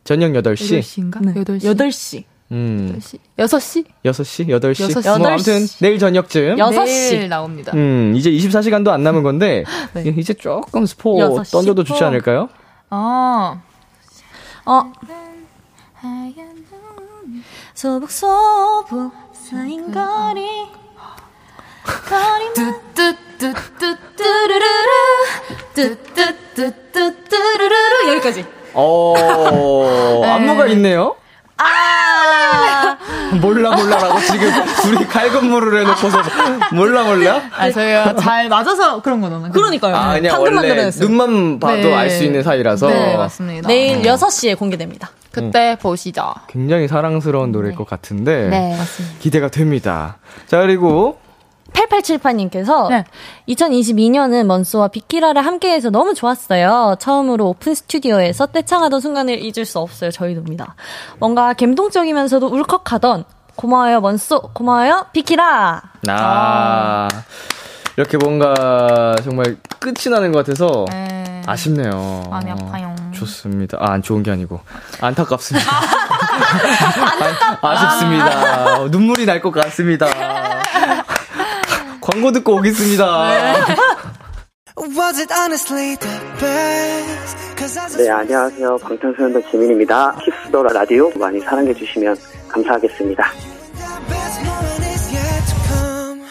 [0.06, 0.78] 저녁 8시?
[0.80, 1.20] 8시인가?
[1.24, 1.34] 네.
[1.34, 1.76] 8시.
[1.76, 2.24] 8시.
[2.52, 3.18] 음, 6시?
[3.38, 3.84] 6시?
[4.04, 4.04] 8시?
[4.04, 4.44] 여섯 시.
[4.44, 4.74] 뭐 여덟
[5.32, 5.78] 아무튼 시.
[5.82, 6.58] 내일 저녁쯤.
[6.58, 7.28] 여- 여섯 내일 시.
[7.28, 7.72] 나옵니다.
[7.74, 10.04] 음, 이제 24시간도 안 남은 건데, 네.
[10.16, 12.04] 이제 조금 스포 시 던져도 좋지.
[12.04, 12.48] 않을까요?
[12.90, 13.60] 아.
[14.64, 14.92] 어.
[17.74, 20.46] 소복소복 쌓인 거리.
[22.54, 24.90] 뚜뚜뚜뚜뚜루루루.
[25.74, 28.08] 뚜뚜뚜뚜뚜루루루.
[28.14, 28.44] 여기까지.
[28.76, 31.16] 어, 안무가 있네요?
[31.58, 32.96] 아!
[33.40, 34.50] 몰라, 몰라라고 지금
[34.82, 36.18] 둘이 갈근무를 해놓고서
[36.72, 37.42] 몰라, 몰라?
[37.56, 39.52] 아, 저희가 잘 맞아서 그런 거잖아요.
[39.52, 39.96] 그러니까요.
[39.96, 40.90] 아, 그냥 원래.
[41.00, 41.94] 눈만 봐도 네.
[41.94, 43.68] 알수 있는 사이라서 네, 맞습니다.
[43.68, 45.10] 내일 6시에 공개됩니다.
[45.32, 46.32] 그때 보시죠.
[46.46, 49.16] 굉장히 사랑스러운 노래일 것 같은데 네, 맞습니다.
[49.18, 50.16] 기대가 됩니다.
[50.46, 51.18] 자, 그리고
[51.76, 53.04] 8878님께서 네.
[53.48, 56.96] 2022년은 먼스와 비키라를 함께해서 너무 좋았어요.
[56.98, 60.10] 처음으로 오픈 스튜디오에서 떼창하던 순간을 잊을 수 없어요.
[60.10, 60.74] 저희도입니다.
[61.18, 63.24] 뭔가 감동적이면서도 울컥하던
[63.56, 67.08] 고마워요 먼스 고마워요 비키라 아,
[67.96, 71.40] 이렇게 뭔가 정말 끝이 나는 것 같아서 네.
[71.46, 72.24] 아쉽네요.
[72.28, 72.94] 마음이 아파요.
[73.14, 73.78] 좋습니다.
[73.80, 74.60] 아, 안 좋은 게 아니고
[75.00, 75.70] 안타깝습니다.
[77.62, 78.88] 아, 아쉽습니다.
[78.90, 80.06] 눈물이 날 것 같습니다.
[82.06, 83.56] 광고 듣고 오겠습니다.
[87.96, 88.76] 네, 안녕하세요.
[88.76, 90.16] 방탄소년단 지민입니다.
[90.24, 93.24] Kiss the Radio 많이 사랑해 주시면 감사하겠습니다.
[93.32, 96.22] the best moment is yet to come.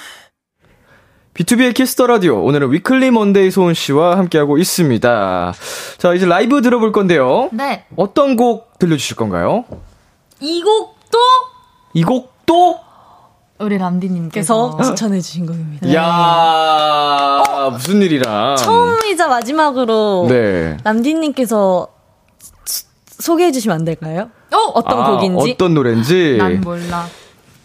[1.34, 5.54] B2B의 키스터 라디오 오늘은 위클리 먼데이 소은 씨와 함께하고 있습니다.
[5.98, 7.50] 자, 이제 라이브 들어볼 건데요.
[7.52, 7.84] 네.
[7.98, 9.66] 어떤 곡 들려주실 건가요?
[10.40, 11.20] 이 곡도
[11.94, 12.85] 이 곡도
[13.58, 15.94] 우리 람디님께서 께서 추천해 주신 곡입니다.
[15.94, 20.76] 야 무슨 일이랑 처음이자 마지막으로 네.
[20.84, 21.88] 남디님께서
[23.08, 24.30] 소개해 주시면 안 될까요?
[24.54, 24.58] 어?
[24.74, 25.52] 어떤 아, 곡인지?
[25.54, 27.06] 어떤 노래인지 난 몰라.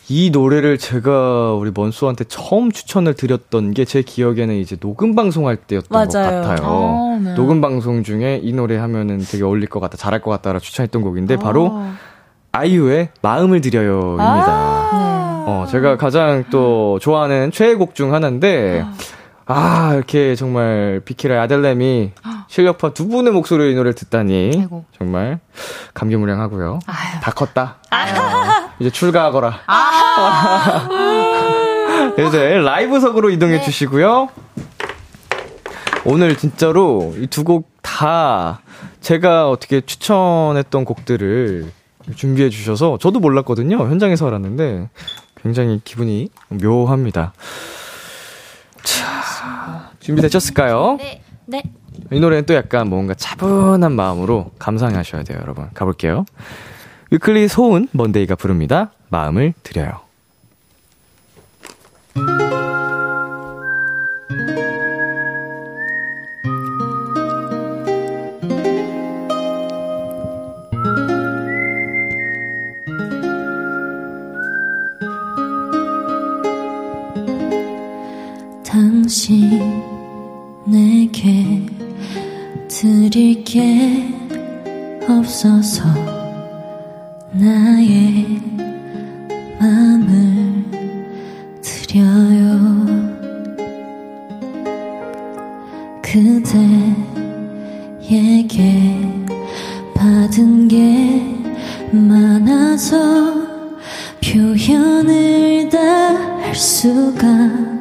[0.09, 5.88] 이 노래를 제가 우리 먼수한테 처음 추천을 드렸던 게 제 기억에는 이제 녹음 방송할 때였던
[5.91, 6.09] 맞아요.
[6.43, 6.68] 것 같아요.
[6.68, 7.34] 아, 네.
[7.34, 11.36] 녹음 방송 중에 이 노래 하면은 되게 어울릴 것 같다, 잘할 것 같다라 추천했던 곡인데
[11.36, 11.95] 바로 아.
[12.53, 14.91] 아이유의 마음을 드려요입니다.
[15.47, 18.84] 어, 제가 가장 또 좋아하는 최애곡 중 하나인데,
[19.47, 22.12] 아, 이렇게 정말 비키라 아델렘이
[22.49, 24.84] 실력파 두 분의 목소리의 이 노래를 듣다니, 아이고.
[24.97, 25.41] 정말
[25.95, 26.80] 감개무량하고요.
[26.86, 27.20] 아유.
[27.20, 27.76] 다 컸다.
[27.91, 29.61] 어, 이제 출가하거라.
[32.28, 34.28] 이제 라이브석으로 이동해 주시고요.
[36.05, 38.61] 오늘 진짜로 이 두 곡 다
[39.01, 41.70] 제가 어떻게 추천했던 곡들을
[42.14, 43.78] 준비해 주셔서 저도 몰랐거든요.
[43.78, 44.88] 현장에서 알았는데
[45.43, 47.32] 굉장히 기분이 묘합니다.
[48.82, 50.97] 자, 준비되셨을까요?
[50.99, 51.22] 네.
[51.47, 51.62] 네.
[52.12, 55.68] 이 노래는 또 약간 뭔가 차분한 마음으로 감상하셔야 돼요, 여러분.
[55.74, 56.24] 가볼게요.
[57.11, 58.93] 위클리 소은 먼데이가 부릅니다.
[59.09, 60.01] 마음을 드려요.
[79.21, 79.61] 당신
[80.64, 81.61] 내게
[82.68, 84.09] 드릴 게
[85.07, 85.85] 없어서
[87.33, 88.41] 나의
[89.59, 90.64] 마음을
[91.61, 92.87] 드려요.
[96.01, 96.81] 그대에게
[99.95, 101.23] 받은 게
[101.93, 102.97] 많아서
[104.25, 107.80] 표현을 다 할 수가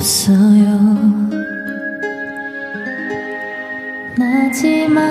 [0.00, 0.78] 없어요.
[4.16, 5.04] 마지막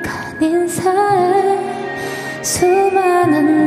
[0.00, 1.58] 간 인사에
[2.40, 3.65] 수많은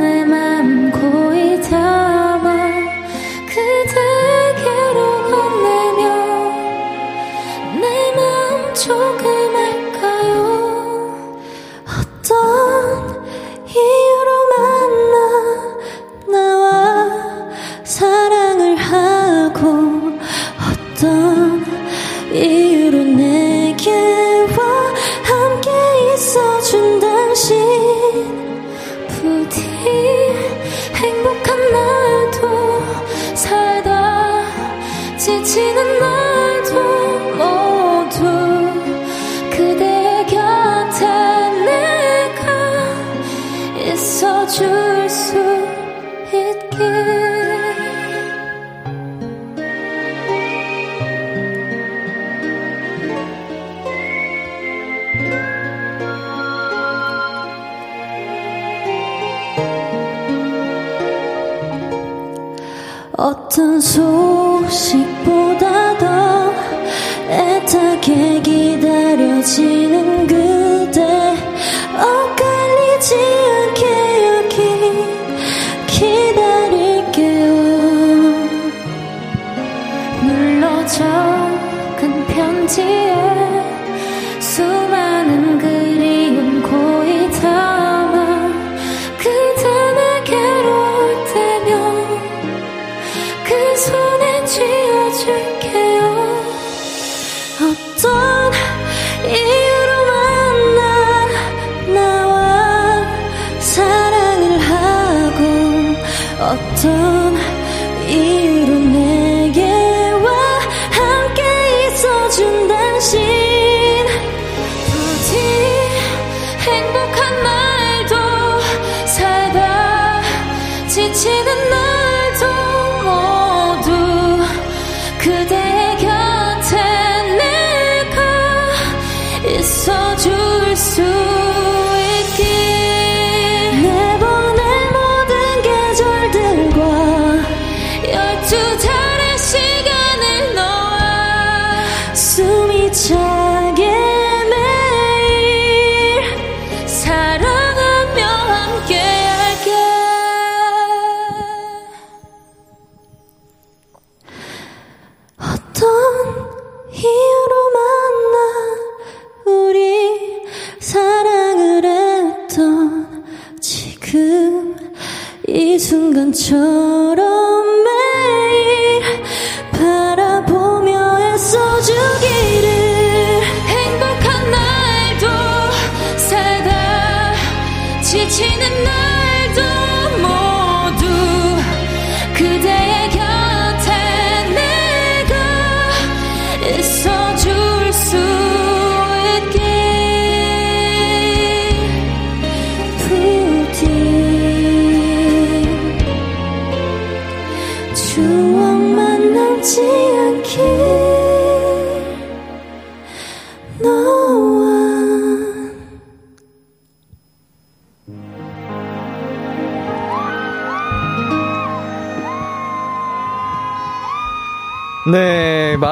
[186.78, 187.19] 있어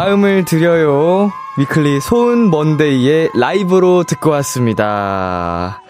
[0.09, 1.31] 마음을 드려요.
[1.59, 5.83] 위클리 소은 먼데이의 라이브로 듣고 왔습니다.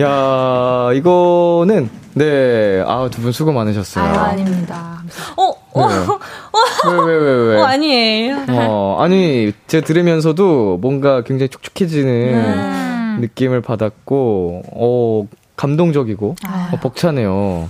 [0.00, 4.04] 야, 이거는, 네, 아, 두 분 수고 많으셨어요.
[4.04, 5.02] 아 닙니다.
[5.36, 5.94] 어, 어, 네.
[6.96, 7.60] 왜, 왜, 왜, 왜?
[7.60, 8.36] 어, 아니에요.
[8.48, 13.18] 어, 아니, 제가 들으면서도 뭔가 굉장히 촉촉해지는 음.
[13.20, 16.36] 느낌을 받았고, 어, 감동적이고,
[16.72, 17.68] 어, 벅차네요.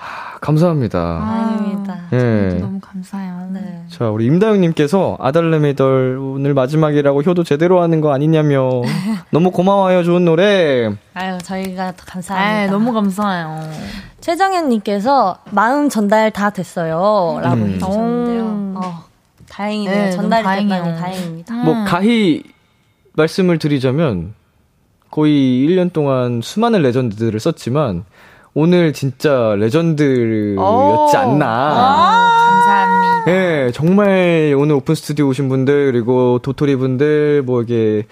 [0.00, 1.00] 아, 감사합니다.
[1.00, 1.96] 아닙니다.
[2.12, 2.58] 예.
[2.60, 3.31] 너무 감사해요.
[3.92, 3.98] 네.
[3.98, 8.82] 자, 우리 임다영님께서 아달레미덜 오늘 마지막이라고 효도 제대로 하는 거 아니냐며.
[9.30, 10.90] 너무 고마워요, 좋은 노래.
[11.14, 12.62] 아유, 저희가 더 감사합니다.
[12.62, 13.70] 아, 너무 감사해요.
[14.20, 17.40] 최정현님께서 마음 전달 다 됐어요.
[17.42, 17.72] 라고 음.
[17.74, 18.42] 해주셨는데요.
[18.44, 18.78] 오.
[18.78, 19.04] 어,
[19.48, 20.04] 다행이네요.
[20.04, 20.96] 네, 전달이 됐다니.
[21.00, 21.54] 다행입니다.
[21.54, 22.42] 뭐, 가히
[23.14, 24.34] 말씀을 드리자면,
[25.10, 28.04] 거의 1년 동안 수많은 legend들을 썼지만,
[28.54, 31.46] 오늘 진짜 legend였지 않나.
[31.46, 32.31] 아.
[33.28, 38.04] 예, 정말 오늘 open studio 오신 분들, 그리고 도토리 분들, 뭐 이게,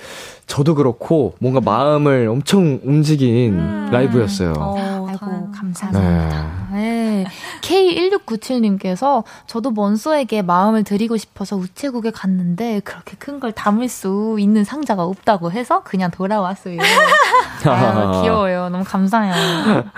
[0.47, 3.59] 저도 그렇고, 뭔가 마음을 엄청 움직인
[3.91, 4.53] 라이브였어요.
[4.57, 5.51] 어, 아이고.
[5.53, 6.69] 감사합니다.
[6.73, 7.27] 네.
[7.63, 15.05] K1697님께서 저도 먼소에게 마음을 드리고 싶어서 우체국에 갔는데 그렇게 큰 걸 담을 수 있는 상자가
[15.05, 16.79] 없다고 해서 그냥 돌아왔어요.
[17.65, 18.69] 아유, 귀여워요.
[18.69, 19.35] 너무 감사해요.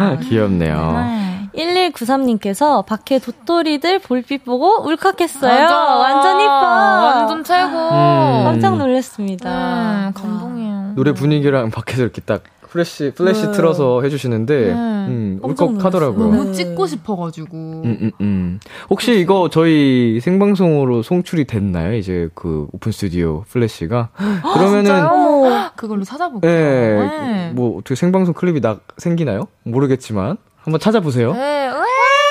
[0.22, 0.92] 귀엽네요.
[0.92, 1.31] 네.
[1.54, 5.62] 1193님께서 밖에 도토리들 불빛 보고 울컥했어요.
[5.62, 5.96] 맞아.
[5.96, 6.50] 완전 이뻐.
[6.52, 7.68] 완전 최고.
[7.68, 8.44] 음.
[8.44, 10.08] 깜짝 놀랐습니다.
[10.08, 10.92] 음, 감동이에요.
[10.94, 12.42] 노래 분위기랑 밖에서 이렇게 딱
[12.72, 13.52] 플래시 플래시 네.
[13.52, 14.72] 틀어서 해주시는데 네.
[14.72, 16.24] 음, 울컥하더라고요.
[16.30, 17.54] 너무 찍고 싶어가지고.
[17.54, 18.60] 음, 음, 음.
[18.88, 21.94] 혹시 이거 저희 생방송으로 송출이 됐나요?
[21.94, 24.08] 이제 그 오픈 스튜디오 플래시가
[24.54, 25.72] 그러면은 진짜요?
[25.76, 26.50] 그걸로 찾아볼게요.
[26.50, 27.52] 예, 네.
[27.54, 29.48] 뭐 어떻게 생방송 클립이 나 생기나요?
[29.64, 31.32] 모르겠지만 한번 찾아보세요.
[31.34, 31.68] 네.
[31.68, 31.74] 왜?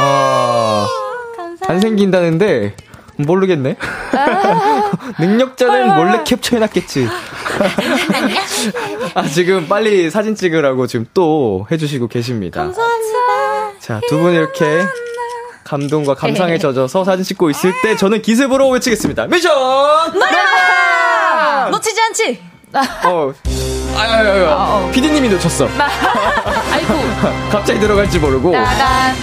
[0.01, 0.87] 아,
[1.67, 2.75] 안 생긴다는데
[3.17, 3.75] 모르겠네.
[5.19, 7.07] 능력자는 몰래 캡처해놨겠지.
[9.13, 12.63] 아, 지금 빨리 사진 찍으라고 지금 또 해주시고 계십니다.
[12.63, 13.79] 감사합니다.
[13.79, 14.83] 자, 두 분 이렇게
[15.63, 19.27] 감동과 감상에 젖어서 사진 찍고 있을 때 저는 기습으로 외치겠습니다.
[19.27, 19.51] 미션!
[21.71, 22.43] 놓치지 않지?
[23.05, 23.33] 어,
[23.97, 24.91] 아유, 아유, 아유.
[24.91, 25.67] 피디님이 놓쳤어.
[26.71, 26.93] 아이고.
[27.51, 28.51] 갑자기 들어갈지 모르고.
[28.51, 29.15] 나간.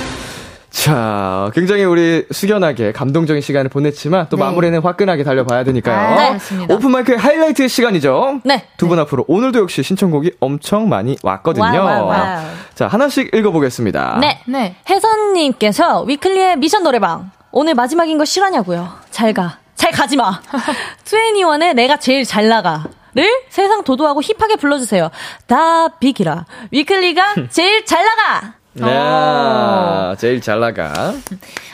[0.70, 4.44] 자, 굉장히 우리 숙연하게 감동적인 시간을 보냈지만 또 네.
[4.44, 5.96] 마무리는 화끈하게 달려봐야 되니까요.
[5.96, 6.38] 아, 네.
[6.68, 8.40] 오픈마이크의 하이라이트 시간이죠.
[8.44, 8.66] 네.
[8.76, 11.64] 두 분 앞으로 오늘도 역시 신청곡이 엄청 많이 왔거든요.
[11.64, 12.42] wow, wow, wow.
[12.74, 14.18] 자, 하나씩 읽어보겠습니다.
[14.20, 14.40] 네.
[14.46, 14.76] 네.
[14.88, 17.30] 혜선님께서 위클리의 미션 노래방.
[17.50, 18.88] 오늘 마지막인 거 실화냐고요.
[19.10, 19.58] 잘 가.
[19.74, 20.40] 잘 가지 마.
[21.04, 22.84] 2NE1의 내가 제일 잘 나가.
[23.18, 25.10] 를 세상 도도하고 힙하게 불러주세요.
[25.48, 26.46] 다 비키라.
[26.70, 28.54] 위클리가 제일 잘 나가!
[28.74, 31.12] 네, 제일 잘 나가.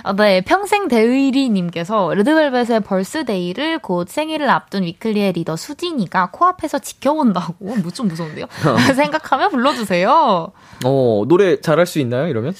[0.05, 7.55] 어, 네, 평생 대의리님께서 레드벨벳의 벌스데이를 곧 생일을 앞둔 위클리의 리더 수진이가 코앞에서 지켜본다고.
[7.59, 8.47] 뭐좀 무서운데요?
[8.97, 10.51] 생각하며 불러주세요.
[10.85, 12.55] 어, 노래 잘할 수 있나요, 이러면?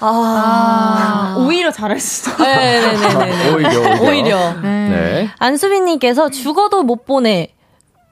[0.00, 2.42] 아, 오히려 잘할 수 있어.
[2.42, 3.52] 네네네네.
[3.54, 4.02] 오히려, 오히려.
[4.02, 4.52] 오히려.
[4.62, 5.30] 네.
[5.38, 7.53] 안수빈님께서 죽어도 못 보내.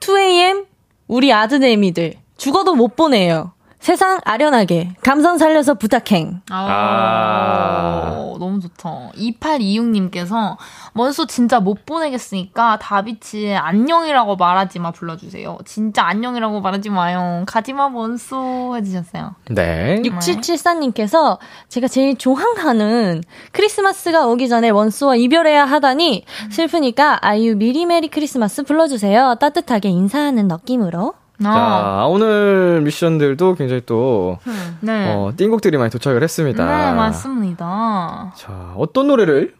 [0.03, 0.65] 2AM
[1.07, 3.53] 우리 아드네미들 죽어도 못 보내요.
[3.83, 6.39] 세상 아련하게 감성 살려서 부탁행.
[6.49, 6.67] 아.
[6.69, 9.11] 아, 너무 좋다.
[9.17, 10.55] 2826님께서
[10.93, 15.57] 원수 진짜 못 보내겠으니까 다비치의 안녕이라고 말하지 마 불러주세요.
[15.65, 17.43] 진짜 안녕이라고 말하지 마요.
[17.45, 19.35] 가지마 원수 해주셨어요.
[19.49, 20.01] 네.
[20.03, 23.21] 6774님께서 제가 제일 좋아하는
[23.51, 29.35] 크리스마스가 오기 전에 원수와 이별해야 하다니 슬프니까 아이유 미리 메리 크리스마스 불러주세요.
[29.41, 31.15] 따뜻하게 인사하는 느낌으로.
[31.41, 34.37] 자, 오늘 미션들도 굉장히 또,
[34.81, 35.13] 네.
[35.13, 36.65] 어, 띵곡들이 많이 도착을 했습니다.
[36.65, 38.33] 네, 맞습니다.
[38.37, 39.55] 자, 어떤 노래를,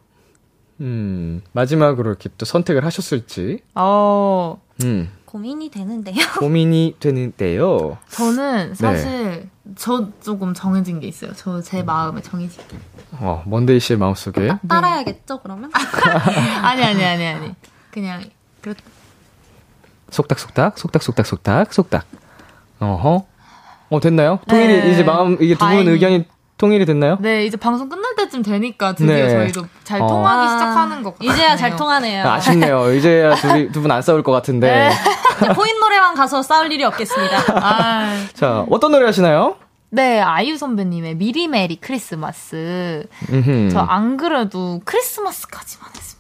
[0.82, 6.15] 음, 마지막으로 이렇게 또 선택을 하셨을지, 어, 음, 고민이 되는데요.
[6.39, 7.97] 고민이 되는데요.
[8.09, 11.34] 저는 사실 저 조금 정해진 게 있어요.
[11.34, 12.78] 저 제 마음에 정해진 게.
[13.13, 14.51] 어, 먼데이 씨의 마음속에.
[14.67, 15.71] 따라야겠죠, 그러면?
[16.61, 17.55] 아니 아니 아니 아니.
[17.91, 18.24] 그냥
[18.61, 18.76] 그
[20.14, 22.05] 속닥속닥, 속닥속닥, 속닥, 속닥.
[22.80, 23.26] 어허.
[23.89, 24.39] 어, 됐나요?
[24.47, 25.88] 통일이, 네, 이제 마음, 이게 두 분.
[25.88, 26.26] 의견이
[26.57, 27.18] 통일이 됐나요?
[27.20, 29.30] 네, 이제 방송 끝날 때쯤 되니까 드디어 네.
[29.30, 30.07] 저희도 잘 어.
[30.07, 31.32] 통하기 시작하는 것 같아요.
[31.32, 32.24] 이제야 잘 통하네요.
[32.26, 32.93] 아, 아쉽네요.
[32.93, 34.91] 이제야 둘이, 두분 안 싸울 것 같은데.
[35.56, 37.43] 코인 노래방 가서 싸울 일이 없겠습니다.
[37.55, 39.55] 아, 자, 어떤 노래 하시나요?
[39.89, 43.05] 네, 아이유 선배님의 미리 메리 크리스마스.
[43.32, 43.70] 음흠.
[43.72, 46.12] 저 안 그래도 크리스마스까지만 텐데.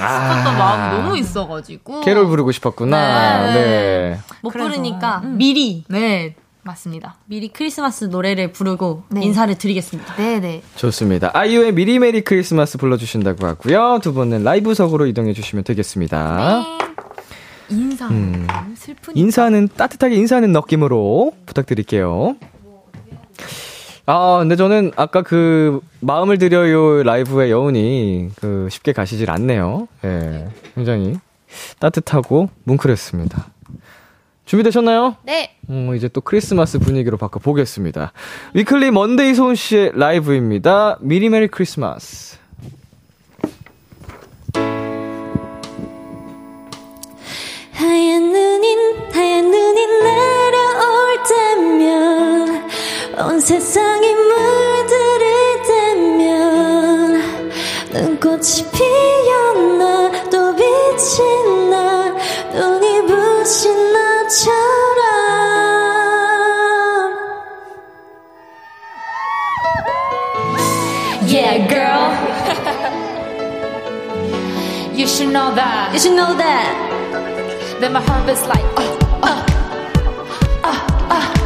[0.00, 0.34] 아.
[0.34, 2.00] 싶었던 마음이 너무 있어가지고.
[2.02, 3.46] 캐롤 부르고 싶었구나.
[3.46, 3.54] 네.
[3.54, 4.18] 네.
[4.42, 5.36] 못 그래서, 부르니까 음.
[5.38, 7.16] 미리 네, 맞습니다.
[7.26, 9.22] 미리 크리스마스 노래를 부르고 네.
[9.24, 10.14] 인사를 드리겠습니다.
[10.16, 10.62] 네, 네.
[10.76, 11.30] 좋습니다.
[11.34, 13.98] 아이유의 미리 메리 크리스마스 불러주신다고 하고요.
[14.02, 16.64] 두 분은 라이브석으로 이동해 주시면 되겠습니다.
[16.64, 16.78] 네.
[17.70, 18.06] 인사.
[18.08, 18.46] 음.
[18.76, 22.36] 슬픈 인사는 따뜻하게 인사하는 느낌으로 부탁드릴게요.
[24.06, 29.86] 아, 근데 저는 아까 그 마음을 드려요 라이브의 여운이 그 쉽게 가시질 않네요.
[30.04, 30.48] 예.
[30.74, 31.18] 굉장히
[31.78, 33.46] 따뜻하고 뭉클했습니다.
[34.44, 35.16] 준비되셨나요?
[35.22, 35.56] 네.
[35.68, 38.12] 어, 이제 또 크리스마스 분위기로 바꿔 보겠습니다.
[38.54, 40.98] 위클리 먼데이 소은 씨의 라이브입니다.
[41.00, 42.38] 미리 메리 크리스마스.
[47.72, 48.31] 하얀
[53.24, 57.22] 온 세상이 물들을 때면
[57.92, 62.16] 눈꽃이 피었나 또 빛이 나
[62.52, 65.02] 눈이 부신 나처럼
[71.28, 72.10] Yeah girl
[74.94, 76.74] You should know that You should know that.
[77.80, 79.44] Then my heart is like, uh, uh,
[80.64, 80.78] uh,
[81.10, 81.41] uh.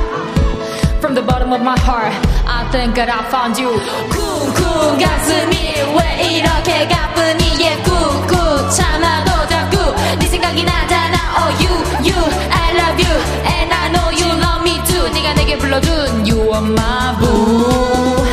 [1.00, 2.12] From the bottom of my heart,
[2.48, 3.70] I think that I found you.
[4.10, 5.54] 쿵쿵 가슴이
[5.96, 7.42] 왜 이렇게 가쁘니?
[7.62, 9.76] Yeah, 꾹꾹 참아도 자꾸
[10.18, 11.16] 네 생각이 나잖아.
[11.38, 11.72] Oh, you,
[12.08, 12.18] you,
[12.50, 15.04] I love you, and I know you love me too.
[15.12, 18.26] 네가 내게 불러준 You are my boo.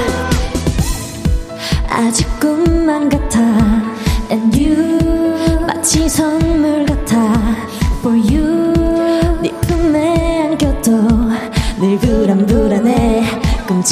[1.90, 3.40] 아직 꿈만 같아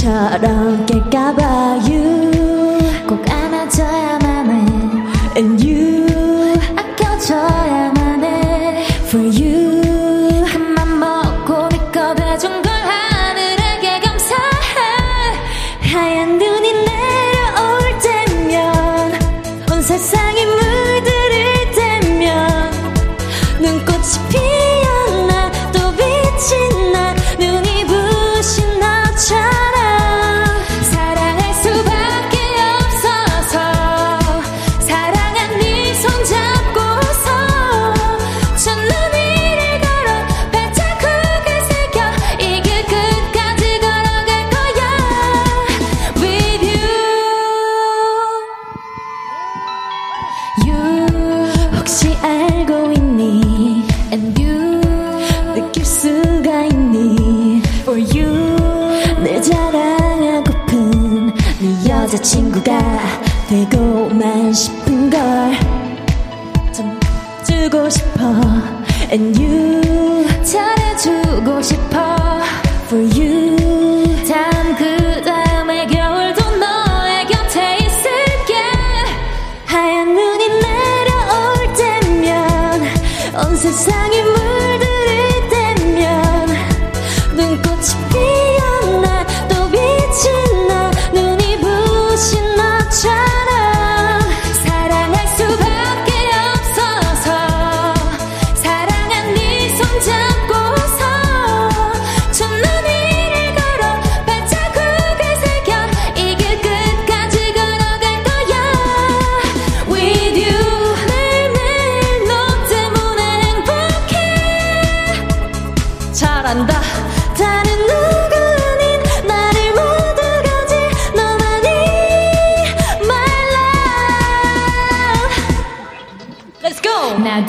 [0.02, 2.11] 처럼 깰까봐 You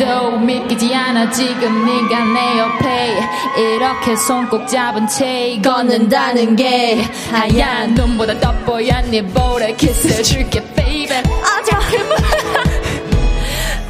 [0.04, 1.30] 나도 믿기지 않아.
[1.30, 3.20] 지금 네가 내 옆에
[3.56, 11.16] 이렇게 손 꼭 잡은 채 걷는다는 게 하얀 눈보다 더 뽀얀 네 볼에 키스해줄게 baby.
[11.42, 11.78] 아자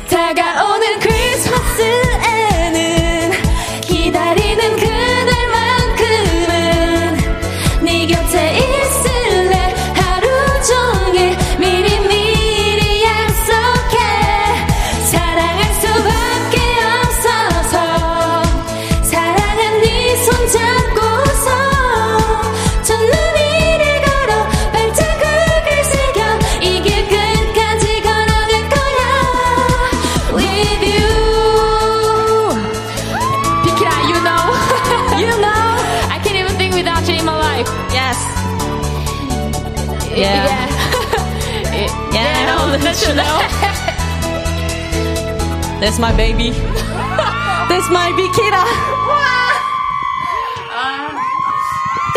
[0.08, 2.61] 다가오는 크리스마스에
[45.82, 46.52] That's my baby
[47.68, 48.62] That's my Bikira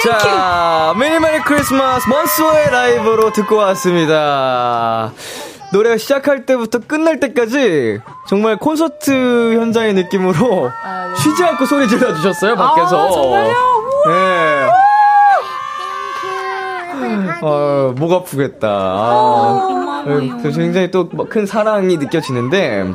[0.04, 5.12] 자, 메리 크리스마스 먼스의 라이브로 듣고 왔습니다.
[5.74, 10.70] 노래가 시작할 때부터 끝날 때까지 정말 콘서트 현장의 느낌으로
[11.18, 13.10] 쉬지 않고 소리 질러 주셨어요, 밖에서.
[13.12, 13.54] 정말요?
[14.08, 14.70] 네.
[17.42, 18.68] 어, 목 아프겠다.
[18.70, 22.94] 아, 그 굉장히 또 큰 사랑이 느껴지는데,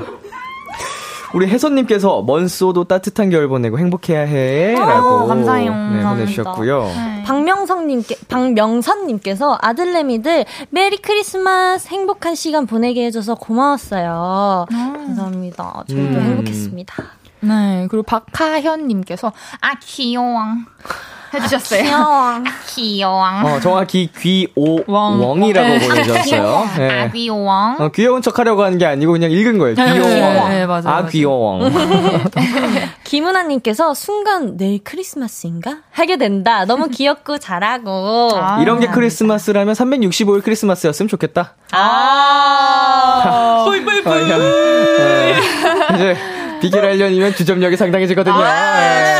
[1.34, 4.74] 우리 혜선님께서 먼소도 따뜻한 겨울 보내고 행복해야 해.
[4.74, 5.72] 라고 감사해요.
[5.72, 6.90] 네, 보내주셨고요.
[7.24, 14.66] 박명성님께, 박명선님께서 아들내미들 메리 크리스마스 행복한 시간 보내게 해줘서 고마웠어요.
[14.70, 15.84] 감사합니다.
[15.88, 16.20] 저희도 음.
[16.20, 16.94] 행복했습니다.
[17.42, 20.40] 네, 그리고 박하현님께서, 아, 귀여워.
[21.32, 21.82] 해주셨어요.
[21.82, 22.06] 귀여워.
[22.06, 23.26] 아, 귀여워.
[23.44, 25.20] 어, 정확히 귀오 왕.
[25.20, 25.88] 왕이라고 네.
[25.88, 26.48] 보내주셨어요.
[26.48, 27.10] 아, 네.
[27.12, 27.76] 귀여워.
[27.78, 29.74] 어, 귀여운 척 하려고 하는 게 아니고 그냥 읽은 거예요.
[29.76, 30.08] 네, 귀여워.
[30.08, 31.06] 네, 네, 맞아요, 아, 맞아요.
[31.06, 31.60] 귀여워.
[33.04, 35.78] 김은아님께서 순간 내일 크리스마스인가?
[35.90, 36.64] 하게 된다.
[36.64, 38.30] 너무 귀엽고 잘하고.
[38.34, 38.60] 아.
[38.62, 41.54] 이런 게 크리스마스라면 365일 크리스마스였으면 좋겠다.
[41.72, 43.64] 아.
[43.66, 44.10] 뿌이뿌이뿌.
[45.94, 46.16] 이제
[46.60, 48.36] 비길 1년이면 주점력이 상당해지거든요.
[48.36, 49.10] 네.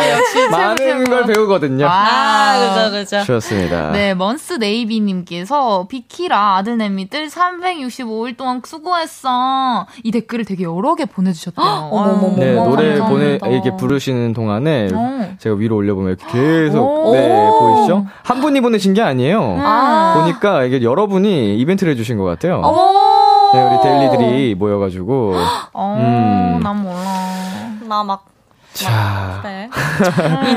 [0.51, 1.87] 많은 걸 배우거든요.
[1.89, 3.25] 아, 그죠, 그죠.
[3.25, 3.91] 좋습니다.
[3.93, 9.87] 네, 먼스 네이비님께서 비키라 아들내미 들 365일 동안 수고했어.
[10.05, 11.65] 이 댓글을 되게 여러 개 보내주셨대요.
[11.67, 12.37] 어머머머.
[12.37, 13.39] 네, 어머, 노래 보내.
[13.51, 15.35] 이렇게 부르시는 동안에 어.
[15.39, 17.13] 제가 위로 올려보면 이렇게 계속, 오.
[17.15, 17.29] 네,
[17.59, 18.07] 보이시죠?
[18.23, 19.57] 한 분이 보내신 게 아니에요.
[19.61, 20.21] 아.
[20.21, 22.61] 보니까 이게 여러분이 이벤트를 해주신 것 같아요.
[22.61, 23.01] 오.
[23.53, 25.35] 네, 우리 데일리들이 모여가지고.
[25.73, 26.61] 어, 음.
[26.63, 27.30] 난 몰라.
[27.91, 28.25] 나 막.
[28.73, 29.69] 자, 네.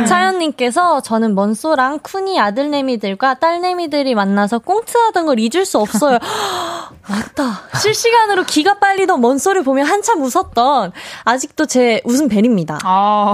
[0.04, 6.20] 이차연님께서 저는 먼소랑 쿤이 아들내미들과 딸내미들이 만나서 꽁트하던 걸 잊을 수 없어요.
[7.10, 7.62] 맞다.
[7.80, 10.92] 실시간으로 기가 빨리던 먼소를 보며 한참 웃었던
[11.24, 12.78] 아직도 제 웃음 벨입니다.
[12.84, 13.34] 아,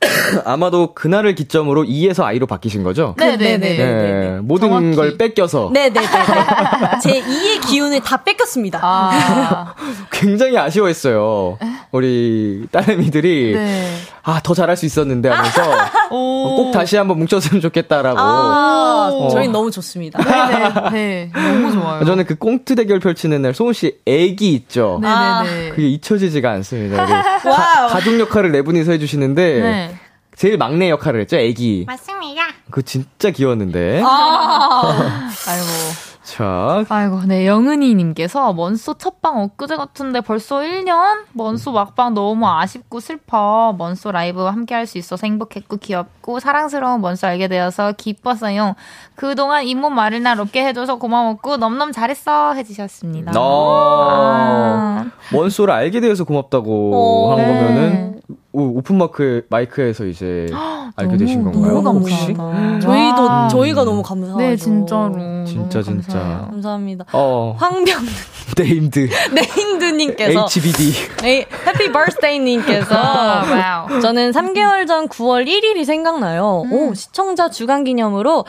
[0.46, 3.14] 아마도 그날을 기점으로 E에서 I로 바뀌신 거죠?
[3.18, 3.76] 네네 네.
[3.76, 4.94] 네, 모든 정확히.
[4.96, 6.06] 걸 뺏겨서 네네네.
[7.02, 8.80] 제 2의 기운을 다 뺏겼습니다.
[8.82, 9.74] 아,
[10.10, 11.58] 굉장히 아쉬워했어요.
[11.92, 13.94] 우리 딸내미들이 네.
[14.22, 15.62] 아, 더 잘할 수 있었는데 하면서
[16.10, 16.56] 오.
[16.56, 18.18] 꼭 다시 한번 뭉쳤으면 좋겠다라고.
[18.18, 19.28] 아, 어.
[19.30, 20.22] 저희 너무 좋습니다.
[20.22, 20.90] 네네.
[20.92, 21.30] 네.
[21.34, 22.04] 너무 좋아요.
[22.04, 24.98] 저는 그 꽁트 대결 펼치는 날 소은 씨 애기 있죠.
[25.02, 25.70] 네네네.
[25.70, 27.04] 그게 잊혀지지가 않습니다.
[27.42, 29.94] 가, 가족 역할을 네 분이서 해주시는데 네.
[30.36, 31.84] 제일 막내 역할을 했죠, 애기.
[31.86, 32.42] 맞습니다.
[32.66, 34.02] 그거 진짜 귀여웠는데.
[34.04, 35.30] 아.
[35.48, 36.09] 아이고.
[36.30, 41.24] 자, 아이고, 네, 영은이님께서 먼소 첫방 엊그제 같은데 벌써 1년?
[41.32, 43.74] 먼소 막방 너무 아쉽고 슬퍼.
[43.76, 48.74] 먼소 라이브 함께 할 수 있어서 행복했고 귀엽고 사랑스러운 먼소 알게 되어서 기뻤어요.
[49.16, 53.32] 그동안 잇몸 마를 날 없게 해줘서 고마웠고 넘넘 잘했어 해주셨습니다.
[53.36, 57.44] 어, 먼소를 알게 되어서 고맙다고 어, 한 네.
[57.46, 58.20] 거면은
[58.52, 60.46] 오, 오픈 마크 마이크에서 이제
[60.96, 61.82] 알게 되신 너무, 건가요?
[61.82, 62.32] 너무 혹시?
[62.34, 62.80] 감사하다.
[62.80, 63.48] 저희도 아.
[63.48, 64.38] 저희가 너무 감사하죠.
[64.38, 65.44] 네, 진짜로.
[65.44, 66.18] 진짜, 진짜.
[66.18, 66.46] 감사해요.
[66.50, 67.04] 감사합니다.
[67.12, 67.96] 어, 황병
[68.58, 70.92] named named 님께서 HBD.
[71.22, 74.00] 네, happy birthday 님께서 아, wow.
[74.00, 76.64] 저는 3개월 전 9월 1일이 생각나요.
[76.70, 78.44] 오, 시청자 주간 기념으로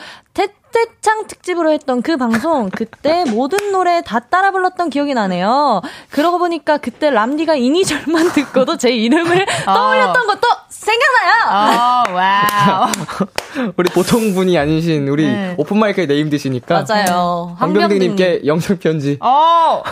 [0.72, 5.82] 태태창 특집으로 했던 그 방송, 그때 모든 노래 다 따라 불렀던 기억이 나네요.
[6.10, 11.32] 그러고 보니까 그때 람디가 이니셜만 듣고도 제 이름을 떠올렸던 것도 생각나요!
[11.48, 12.88] 아, wow.
[13.76, 15.54] 우리 보통 분이 아니신 우리 네.
[15.58, 17.54] 오픈 마이크에 named시니까 맞아요.
[17.58, 19.18] 황병등님께 영상 편지.
[19.20, 19.82] 어,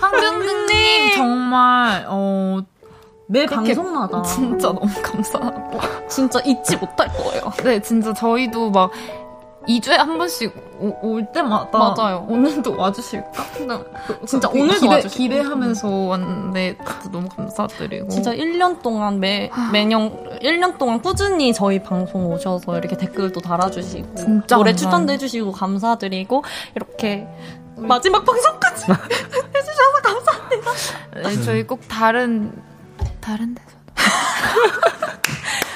[0.00, 2.60] 황병등님 정말 어
[3.30, 7.52] 매 방송마다 진짜 너무 감사하고 진짜 잊지 못할 거예요.
[7.62, 8.90] 네 진짜 저희도 막
[9.68, 12.24] 2주에 한 번씩 오, 올 때마다 맞아요.
[12.28, 13.44] 오늘도 와주실까?
[13.54, 13.74] 근데
[14.26, 15.22] 진짜 그 오늘도 기대, 와주시고.
[15.22, 22.26] 기대하면서 왔는데 진짜 너무 감사드리고 진짜 1년 동안 매, 매년, 1년 동안 꾸준히 저희 방송
[22.32, 24.74] 오셔서 이렇게 댓글도 달아주시고, 진짜 노래.
[24.74, 26.44] 추천도 해주시고, 감사드리고,
[26.74, 27.26] 이렇게
[27.76, 30.70] 마지막 방송까지 해주셔서 감사합니다.
[31.28, 32.52] 네, 저희 꼭 다른
[33.20, 33.68] 다른 데서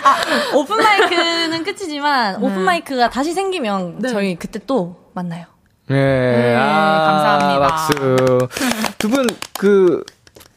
[0.54, 2.46] 오픈 마이크는 끝이지만, 네.
[2.46, 4.08] 오픈 마이크가 다시 생기면 네.
[4.08, 5.46] 저희 그때 또 만나요.
[5.88, 7.06] 네, 네, 아,
[7.38, 7.66] 감사합니다.
[7.68, 8.48] 박수.
[8.98, 9.26] 두 분
[9.58, 10.04] 그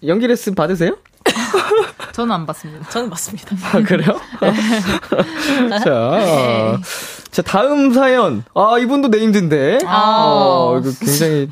[0.05, 0.97] 연기 레슨 받으세요?
[2.13, 2.87] 저는 안 받습니다.
[2.89, 3.55] 저는 받습니다.
[3.73, 4.19] 아, 그래요?
[5.83, 6.79] 자,
[7.31, 8.43] 자, 다음 사연.
[8.53, 9.79] 아, 이분도 named인데.
[9.85, 11.49] 어, 이거 굉장히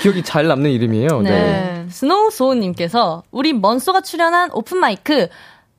[0.00, 1.22] 기억이 잘 남는 이름이에요.
[1.22, 1.30] 네.
[1.30, 1.86] 네.
[1.88, 5.28] 스노우 소우님께서 우리 먼소가 출연한 오픈 마이크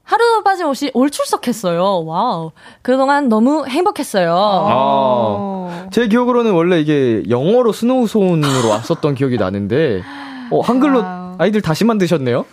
[0.10, 2.04] 하루 빠짐없이 올 출석했어요.
[2.04, 2.52] wow.
[2.82, 4.34] 그동안 너무 행복했어요.
[4.36, 10.02] 아, 제 기억으로는 원래 이게 영어로 스노우손으로 왔었던 기억이 나는데,
[10.50, 11.04] 어, 한글로.
[11.38, 12.44] 아이들 다시 만드셨네요?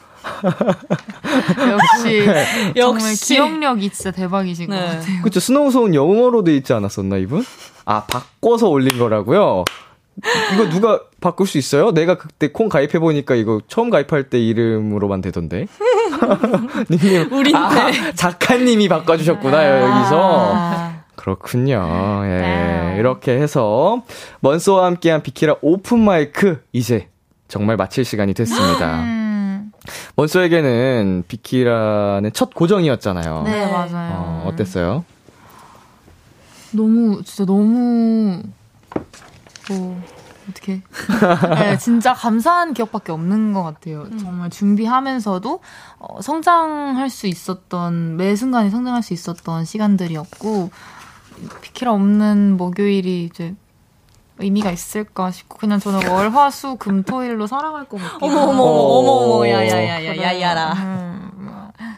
[1.71, 2.25] 역시
[2.77, 3.35] 정말 역시.
[3.35, 4.79] 기억력이 진짜 대박이신 네.
[4.79, 5.23] 것 같아요.
[5.23, 7.43] 그쵸, 스노우손 영어로 돼 있지 않았었나, 이분?
[7.87, 9.65] 아, 바꿔서 올린 거라고요?
[10.55, 11.93] 이거 누가 바꿀 수 있어요?
[11.93, 15.67] 내가 그때 콩 가입해 보니까 이거 처음 가입할 때 이름으로만 되던데.
[16.91, 17.33] 닉네임.
[17.33, 17.57] 우린데.
[17.59, 20.53] 아, 작가님이 바꿔주셨구나, 여기서.
[20.55, 22.23] 아, 그렇군요.
[22.25, 22.29] 예.
[22.29, 22.97] 네.
[22.99, 24.03] 이렇게 해서
[24.41, 27.09] 먼소와 함께한 비키라 오픈 마이크 이제
[27.49, 29.01] 정말 마칠 시간이 됐습니다.
[29.03, 29.73] 음,
[30.17, 33.43] 먼소에게는 비키라는 첫 고정이었잖아요.
[33.45, 34.13] 네, 맞아요.
[34.15, 35.05] 어, 어땠어요?
[36.73, 38.43] 너무 진짜 너무
[39.69, 40.01] 뭐
[40.49, 40.81] 어떻게
[41.59, 44.07] 네, 진짜 감사한 기억밖에 없는 것 같아요.
[44.19, 45.61] 정말 준비하면서도
[45.99, 50.71] 어, 성장할 수 있었던 매 순간이 성장할 수 있었던 시간들이었고
[51.63, 53.55] 비키라 없는 목요일이 이제
[54.39, 58.19] 의미가 있을까 싶고 그냥 저는 월 화 수 금 토일로 살아갈 것 같아요.
[58.21, 58.99] 어머, 어머, 어.
[59.01, 60.73] 어머, 어머, 야야야야, 야야라.
[60.75, 61.31] 음,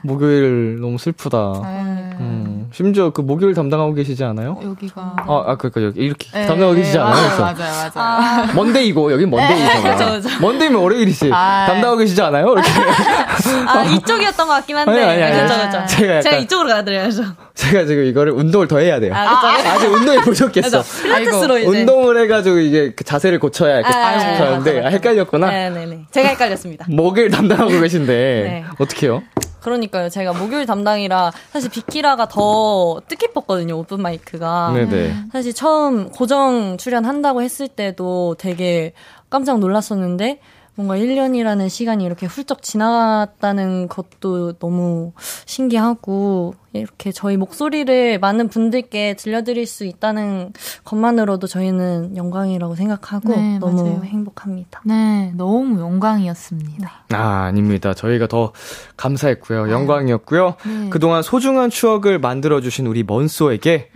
[0.03, 1.53] 목요일 너무 슬프다.
[1.65, 2.17] 네.
[2.21, 4.59] 음, 심지어 그 목요일 담당하고 계시지 않아요?
[4.63, 7.39] 여기가 아, 아, 그니까 여기 이렇게 네, 담당하고 계시지 네, 않아요?
[7.39, 7.55] 맞아요.
[7.57, 8.53] 맞아요, 맞아요.
[8.55, 10.21] 먼데이고, 여긴 먼데이잖아요.
[10.41, 11.31] 먼데이면 월요일이지.
[11.33, 11.67] 아.
[11.69, 12.53] 담당하고 계시지 않아요?
[12.53, 12.69] 이렇게.
[13.67, 14.93] 아, 이쪽이었던 것 같긴 한데.
[14.93, 15.43] 아니, 아니, 아니.
[15.49, 15.87] 그죠, 그죠.
[15.97, 17.23] 제가 약간- 제가 이쪽으로 가드려야죠.
[17.55, 19.13] 제가 지금 이거를 운동을 더 해야 돼요.
[19.15, 19.47] 아.
[19.75, 20.83] 아직 운동이 부족했어.
[21.03, 21.67] 필라테스로 이제.
[21.69, 24.87] 운동을 해가지고 이게 그 자세를 고쳐야 이렇게 아, 딱 네, 하는데 맞아.
[24.87, 25.51] 아, 헷갈렸구나.
[25.51, 26.07] 네네네.
[26.11, 26.87] 제가 헷갈렸습니다.
[26.89, 28.65] 목을 담당하고 계신데 네.
[28.79, 29.23] 어떻게요?
[29.69, 30.09] 그러니까요.
[30.09, 33.77] 제가 목요일 담당이라 사실 비키라가 더 뜻깊었거든요.
[33.79, 34.73] 오픈 마이크가.
[34.73, 35.15] 네네.
[35.33, 38.93] 사실 처음 고정 출연한다고 했을 때도 되게
[39.29, 40.41] 깜짝 놀랐었는데
[40.79, 45.11] 뭔가 1년이라는 시간이 이렇게 훌쩍 지나갔다는 것도 너무
[45.45, 50.53] 신기하고 이렇게 저희 목소리를 많은 분들께 들려드릴 수 있다는
[50.85, 54.03] 것만으로도 저희는 영광이라고 생각하고 네, 너무 맞아요.
[54.05, 54.81] 행복합니다.
[54.85, 56.93] 네, 너무 영광이었습니다.
[57.13, 57.93] 아 아닙니다.
[57.93, 58.53] 저희가 더
[58.97, 59.73] 감사했고요.
[59.73, 60.55] 영광이었고요.
[60.65, 60.91] 네.
[60.91, 63.91] 그동안 소중한 추억을 만들어주신 우리 먼소에게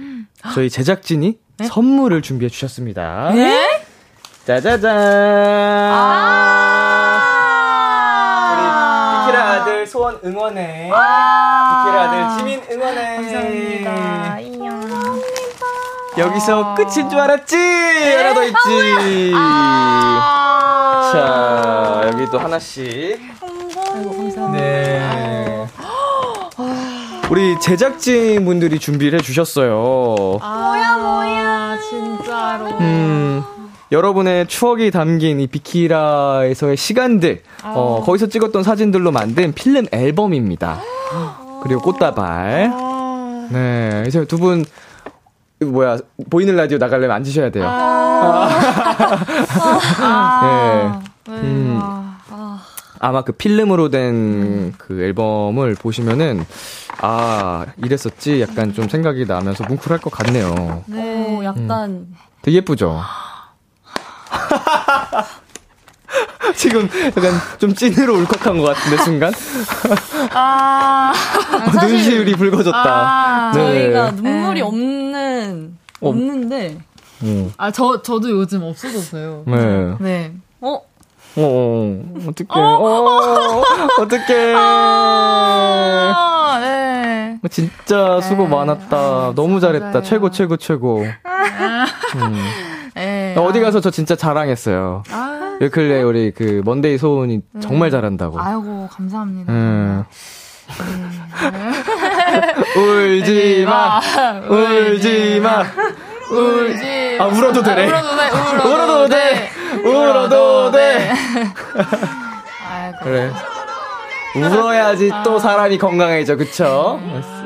[0.52, 1.64] 저희 제작진이 네?
[1.64, 3.30] 선물을 준비해 주셨습니다.
[3.34, 3.82] 네?
[4.44, 4.98] 짜자잔.
[4.98, 6.48] 아.
[8.52, 8.62] 우리
[9.26, 9.64] 비키라
[10.12, 10.84] 소원 응원해.
[10.84, 13.16] 비키라 아들 지민 응원해.
[13.16, 14.40] 감사합니다.
[14.40, 15.22] 인형.
[16.18, 17.56] 여기서 끝인 줄 알았지?
[17.56, 19.32] 하나 더 있지.
[21.12, 23.20] 자, 여기 또 하나씩.
[24.52, 25.66] 네.
[27.30, 30.38] 우리 제작진 분들이 준비를 해주셨어요.
[30.40, 32.66] 뭐야, 뭐야, 진짜로.
[32.80, 33.42] 음,
[33.92, 40.80] 여러분의 추억이 담긴 이 비키라에서의 시간들, 어, 거기서 찍었던 사진들로 만든 필름 앨범입니다.
[41.62, 42.72] 그리고 꽃다발.
[43.50, 44.64] 네, 이제 두 분,
[45.60, 45.98] 이거 뭐야,
[46.30, 47.64] 보이는 라디오 나가려면 앉으셔야 돼요.
[50.42, 51.32] 네.
[51.32, 51.78] 음.
[52.98, 56.46] 아마 그 필름으로 된 그 앨범을 보시면은,
[57.02, 58.40] 아, 이랬었지?
[58.40, 60.82] 약간 좀 생각이 나면서 뭉클할 것 같네요.
[60.86, 62.06] 네, 약간
[62.40, 63.00] 되게 예쁘죠?
[66.56, 69.32] 지금 약간 좀 찐으로 울컥한 것 같은데, 순간?
[70.32, 71.12] 아,
[71.80, 73.52] 눈시울이 붉어졌다.
[73.54, 73.58] 네.
[73.58, 76.08] 저희가 눈물이 없는 어.
[76.08, 76.78] 없는데
[77.22, 79.44] 어, 아, 저, 저도 요즘 없어졌어요.
[79.46, 79.96] 네.
[80.00, 80.32] 네.
[80.60, 80.80] 어
[81.34, 82.60] 어, 어, 어떡해.
[82.60, 83.62] 어,
[84.00, 84.52] 어떡해.
[84.54, 87.38] 아, 네.
[87.50, 89.32] 진짜 수고 많았다.
[89.34, 90.02] 너무 잘했다.
[90.02, 91.06] 최고, 최고, 최고.
[93.34, 93.40] 네.
[93.40, 95.02] 어디 가서 저 진짜 자랑했어요.
[95.10, 98.40] 아, 왜클레 우리 그 먼데이 소은이 정말 잘한다고.
[98.40, 99.52] 아이고, 감사합니다.
[99.52, 100.04] 음.
[102.76, 104.00] 울지 마,
[104.48, 105.62] 울지 마.
[106.30, 107.18] 울지.
[107.20, 107.86] 아, 울어도 되네.
[107.86, 109.50] 울어도 돼, 울어도, 울어도 돼,
[109.84, 111.12] 울어도 돼.
[112.70, 112.98] 아이고.
[113.02, 113.30] 그래.
[114.34, 116.98] 울어야지 또 사람이 건강해져, 그쵸?
[117.02, 117.41] 아이고.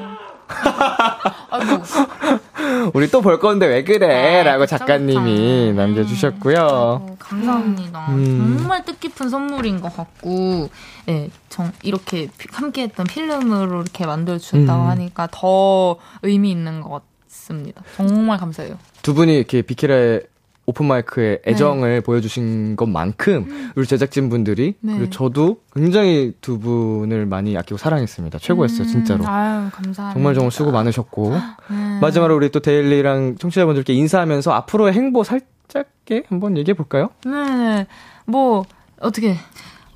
[2.95, 4.41] 우리 또 볼 건데 왜 그래?
[4.41, 5.81] 아, 라고 작가님이 그쵸.
[5.81, 6.59] 남겨주셨고요.
[6.61, 8.07] 어, 감사합니다.
[8.11, 8.57] 음.
[8.59, 10.69] 정말 뜻깊은 선물인 것 같고,
[11.09, 14.89] 예, 정, 이렇게 피- 함께했던 필름으로 이렇게 만들어주셨다고 음.
[14.89, 17.83] 하니까 더 의미 있는 것 같습니다.
[17.97, 18.77] 정말 감사해요.
[19.03, 20.23] 두 분이 이렇게 비키라의
[20.67, 24.97] 오픈마이크에 애정을 보여주신 것만큼 우리 제작진분들이 네.
[24.99, 28.39] 그리고 저도 굉장히 두 분을 많이 아끼고 사랑했습니다.
[28.41, 29.23] 최고였어요, 진짜로.
[29.25, 30.13] 음, 아유, 감사합니다.
[30.13, 31.33] 정말 정말 수고 많으셨고
[31.71, 31.99] 음.
[32.03, 37.11] 마지막으로 우리 또 데일리랑 청취자분들께 인사하면서 앞으로의 행보 살짝게 한번 얘기해 볼까요?
[37.25, 37.87] 네,
[38.27, 38.65] 뭐,
[39.01, 39.37] 어떻게.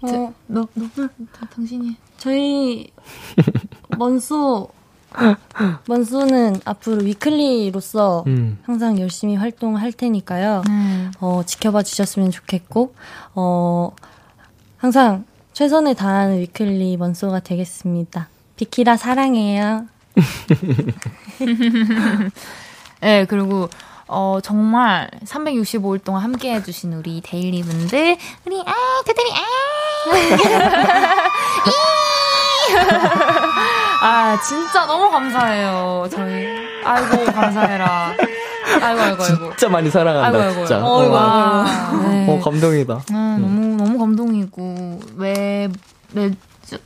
[0.02, 0.86] 어, 너, 너,
[1.32, 1.96] 다- 당신이.
[2.16, 2.90] 저희
[3.98, 4.68] 먼소
[5.86, 8.58] 먼소는 앞으로 위클리로서 음.
[8.64, 10.62] 항상 열심히 활동할 테니까요.
[10.68, 11.12] 음.
[11.20, 12.94] 어, 지켜봐 주셨으면 좋겠고,
[13.34, 13.92] 어,
[14.76, 18.28] 항상 최선을 다하는 위클리 먼소가 되겠습니다.
[18.56, 19.87] 비키라 사랑해요.
[23.00, 23.68] 네, 그리고,
[24.07, 28.74] 어, 정말 365일 동안 함께 해주신 우리 데일리 분들, 우리, 아,
[29.04, 29.45] 그들이, 아!
[34.00, 36.46] 아, 진짜 너무 감사해요, 저희.
[36.84, 38.14] 아이고, 감사해라.
[38.82, 39.50] 아이고, 아이고, 아이고.
[39.50, 40.66] 진짜 많이 사랑한다, 아이고, 아이고.
[40.66, 40.84] 진짜.
[40.84, 42.08] 어, 아이고.
[42.08, 42.26] 네.
[42.28, 42.94] 어, 감동이다.
[43.12, 45.68] 아, 너무 너무 감동이고 왜
[46.12, 46.36] 매주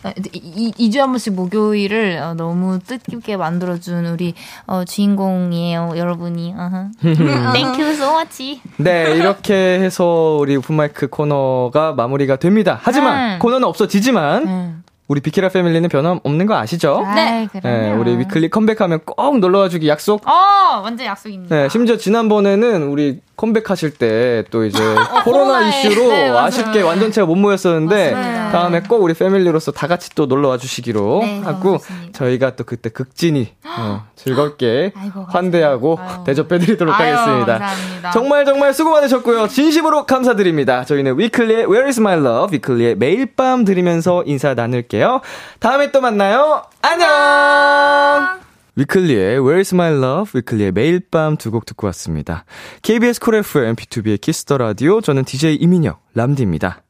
[0.03, 4.35] 아, 이, 이 주에 한 번씩 목요일을 어, 너무 뜻깊게 만들어준 우리
[4.67, 6.55] 어, 주인공이에요 여러분이.
[7.03, 12.79] Thank you so much 네, 이렇게 해서 우리 오픈마이크 코너가 마무리가 됩니다.
[12.83, 13.39] 하지만 음.
[13.41, 14.85] 코너는 없어지지만 음.
[15.15, 17.07] 우리 비키라 패밀리는 변함없는 거 아시죠?
[17.15, 20.27] 네 네, 그럼요 우리 위클리 컴백하면 꼭 놀러와 주기 약속.
[20.27, 24.79] 어 완전 약속입니다 네, 심지어 지난번에는 우리 컴백하실 때 또 이제
[25.25, 25.69] 코로나 코로나에.
[25.81, 26.31] 이슈로 네.
[26.31, 28.51] 아쉽게 완전체가 못 모였었는데 맞습니다.
[28.53, 31.79] 다음에 꼭 우리 패밀리로서 다 같이 또 놀러 와 주시기로 네, 하고.
[32.13, 36.25] 저희가 또 그때 극진히 어, 즐겁게 아이고, 환대하고 아유.
[36.25, 37.59] 대접해드리도록 아유, 하겠습니다.
[37.59, 38.11] 감사합니다.
[38.13, 39.49] 정말 정말 수고 많으셨고요.
[39.49, 40.85] 진심으로 감사드립니다.
[40.85, 45.21] 저희는 위클리의 Where is my love, 위클리의 매일 밤 들으면서 인사 나눌게요.
[45.59, 46.63] 다음에 또 만나요.
[46.83, 48.45] 안녕!
[48.77, 52.45] 위클리의 Where is my love, 위클리의 매일 밤 두 곡 듣고 왔습니다.
[52.83, 56.83] KBS 쿨 FM, 비투비의 키스 더 라디오, 저는 DJ 이민혁, 람디입니다.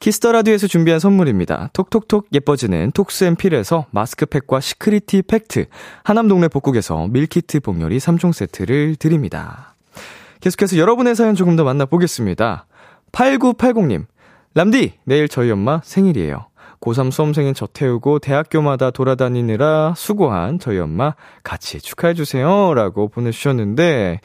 [0.00, 1.70] 키스 더 라디오에서 준비한 선물입니다.
[1.72, 5.66] 톡톡톡 예뻐지는 톡스앤필에서 마스크팩과 시크리티 팩트,
[6.04, 9.76] 하남동네 복국에서 밀키트 복요리 3종 세트를 드립니다.
[10.40, 12.66] 계속해서 여러분의 사연 조금 더 만나보겠습니다.
[13.12, 14.06] 8980님,
[14.54, 16.46] 람디, 내일 저희 엄마 생일이에요.
[16.80, 22.74] 고3 수험생인 저 태우고 대학교마다 돌아다니느라 수고한 저희 엄마 같이 축하해주세요.
[22.74, 24.20] 라고 보내주셨는데,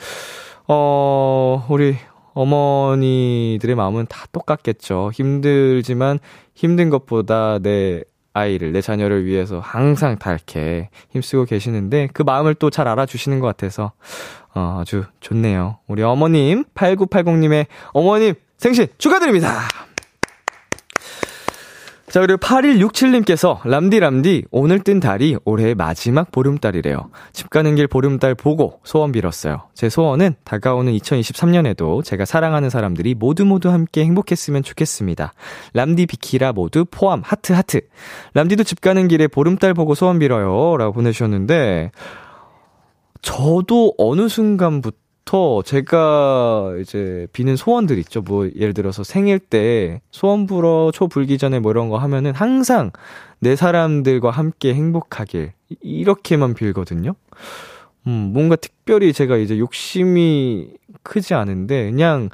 [0.68, 1.95] 어, 우리
[2.34, 5.11] 어머니들의 마음은 다 똑같겠죠.
[5.14, 6.19] 힘들지만
[6.53, 8.03] 힘든 것보다 내
[8.34, 13.48] 아이를, 내 자녀를 위해서 항상 다 이렇게 힘쓰고 계시는데 그 마음을 또 잘 알아주시는 것
[13.48, 13.94] 같아서
[14.53, 15.80] 어, 아주 좋네요.
[15.88, 19.61] 우리 어머님, 8980님의 어머님 생신 축하드립니다!
[22.16, 27.10] 자, 그리고 8167님께서, 람디람디, 오늘 뜬 달이 올해의 마지막 보름달이래요.
[27.34, 29.64] 집 가는 길 보름달 보고 소원 빌었어요.
[29.74, 35.34] 제 소원은 다가오는 2023년에도 제가 사랑하는 사람들이 모두 모두 함께 행복했으면 좋겠습니다.
[35.74, 37.82] 람디 비키라 모두 포함, 하트, 하트.
[38.34, 40.78] 람디도 집 가는 길에 보름달 보고 소원 빌어요.
[40.78, 41.92] 라고 보내주셨는데,
[43.22, 45.05] 저도 어느 순간부터
[45.36, 48.22] 때부터 제가 이제 비는 소원들 있죠.
[48.22, 52.91] 뭐 예를 들어서 생일 때 소원 불어 초 불기 전에 뭐 이런 거 하면은 항상
[53.40, 55.52] 내 사람들과 함께 행복하길
[55.82, 57.16] 이렇게만 빌거든요.
[58.07, 60.70] 음, 뭔가 특별히 제가 이제 욕심이
[61.03, 62.30] 크지 않은데 그냥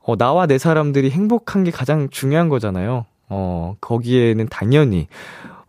[0.00, 3.06] 어, 나와 내 사람들이 행복한 게 가장 중요한 거잖아요.
[3.28, 5.06] 어, 거기에는 당연히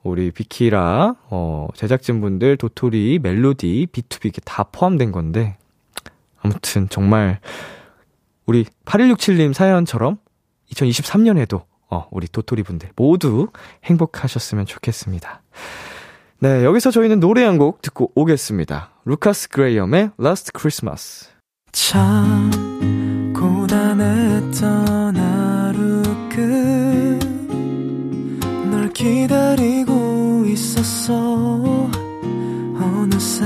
[0.01, 5.55] 우리 비키라, 어, 제작진분들, 도토리, 멜로디, B2B 이게 다 포함된 건데,
[6.43, 7.39] 아무튼 정말,
[8.45, 10.17] 우리 8167님 사연처럼
[10.71, 13.47] 2023년에도, 어, 우리 도토리 분들 모두
[13.85, 15.41] 행복하셨으면 좋겠습니다.
[16.39, 18.91] 네, 여기서 저희는 노래 한 곡 듣고 오겠습니다.
[19.05, 21.29] 루카스 그레이엄의 Last Christmas.
[21.71, 22.51] 참
[23.33, 26.03] 고단했던 하루
[28.59, 31.89] 끝널 기다리고 있었어
[32.75, 33.45] 어느새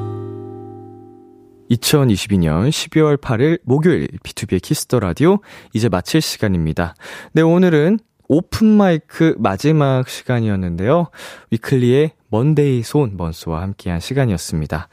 [1.71, 5.37] 2022년 12월 8일 목요일 비투비의 키스 더 라디오
[5.73, 6.95] 이제 마칠 시간입니다.
[7.33, 11.07] 네, 오늘은 오픈 마이크 마지막 시간이었는데요.
[11.51, 14.87] 위클리의 먼데이 소은 먼소와 함께한 시간이었습니다.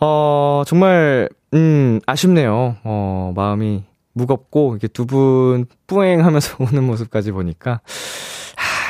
[0.00, 2.76] 어, 정말 음, 아쉽네요.
[2.84, 7.78] 어, 마음이 무겁고 이렇게 두 분 뿌앵 하면서 우는 모습까지 보니까 하,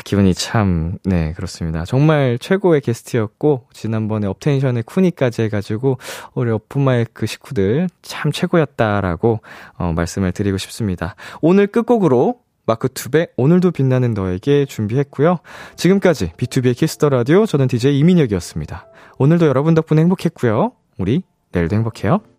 [0.09, 1.85] 기분이 참, 네, 그렇습니다.
[1.85, 5.99] 정말 최고의 게스트였고, 지난번에 업텐션의 쿤이까지 해가지고,
[6.33, 9.41] 우리 오픈마이크 식구들 참 최고였다라고,
[9.77, 11.15] 어, 말씀을 드리고 싶습니다.
[11.43, 15.41] 오늘 끝곡으로, 마크툽의 오늘도 빛나는 너에게 준비했고요.
[15.77, 18.87] 지금까지 비투비의 키스 더 라디오 저는 DJ 이민혁이었습니다.
[19.19, 20.73] 오늘도 여러분 덕분에 행복했고요.
[20.99, 21.23] 우리
[21.53, 22.21] 내일도 행복해요.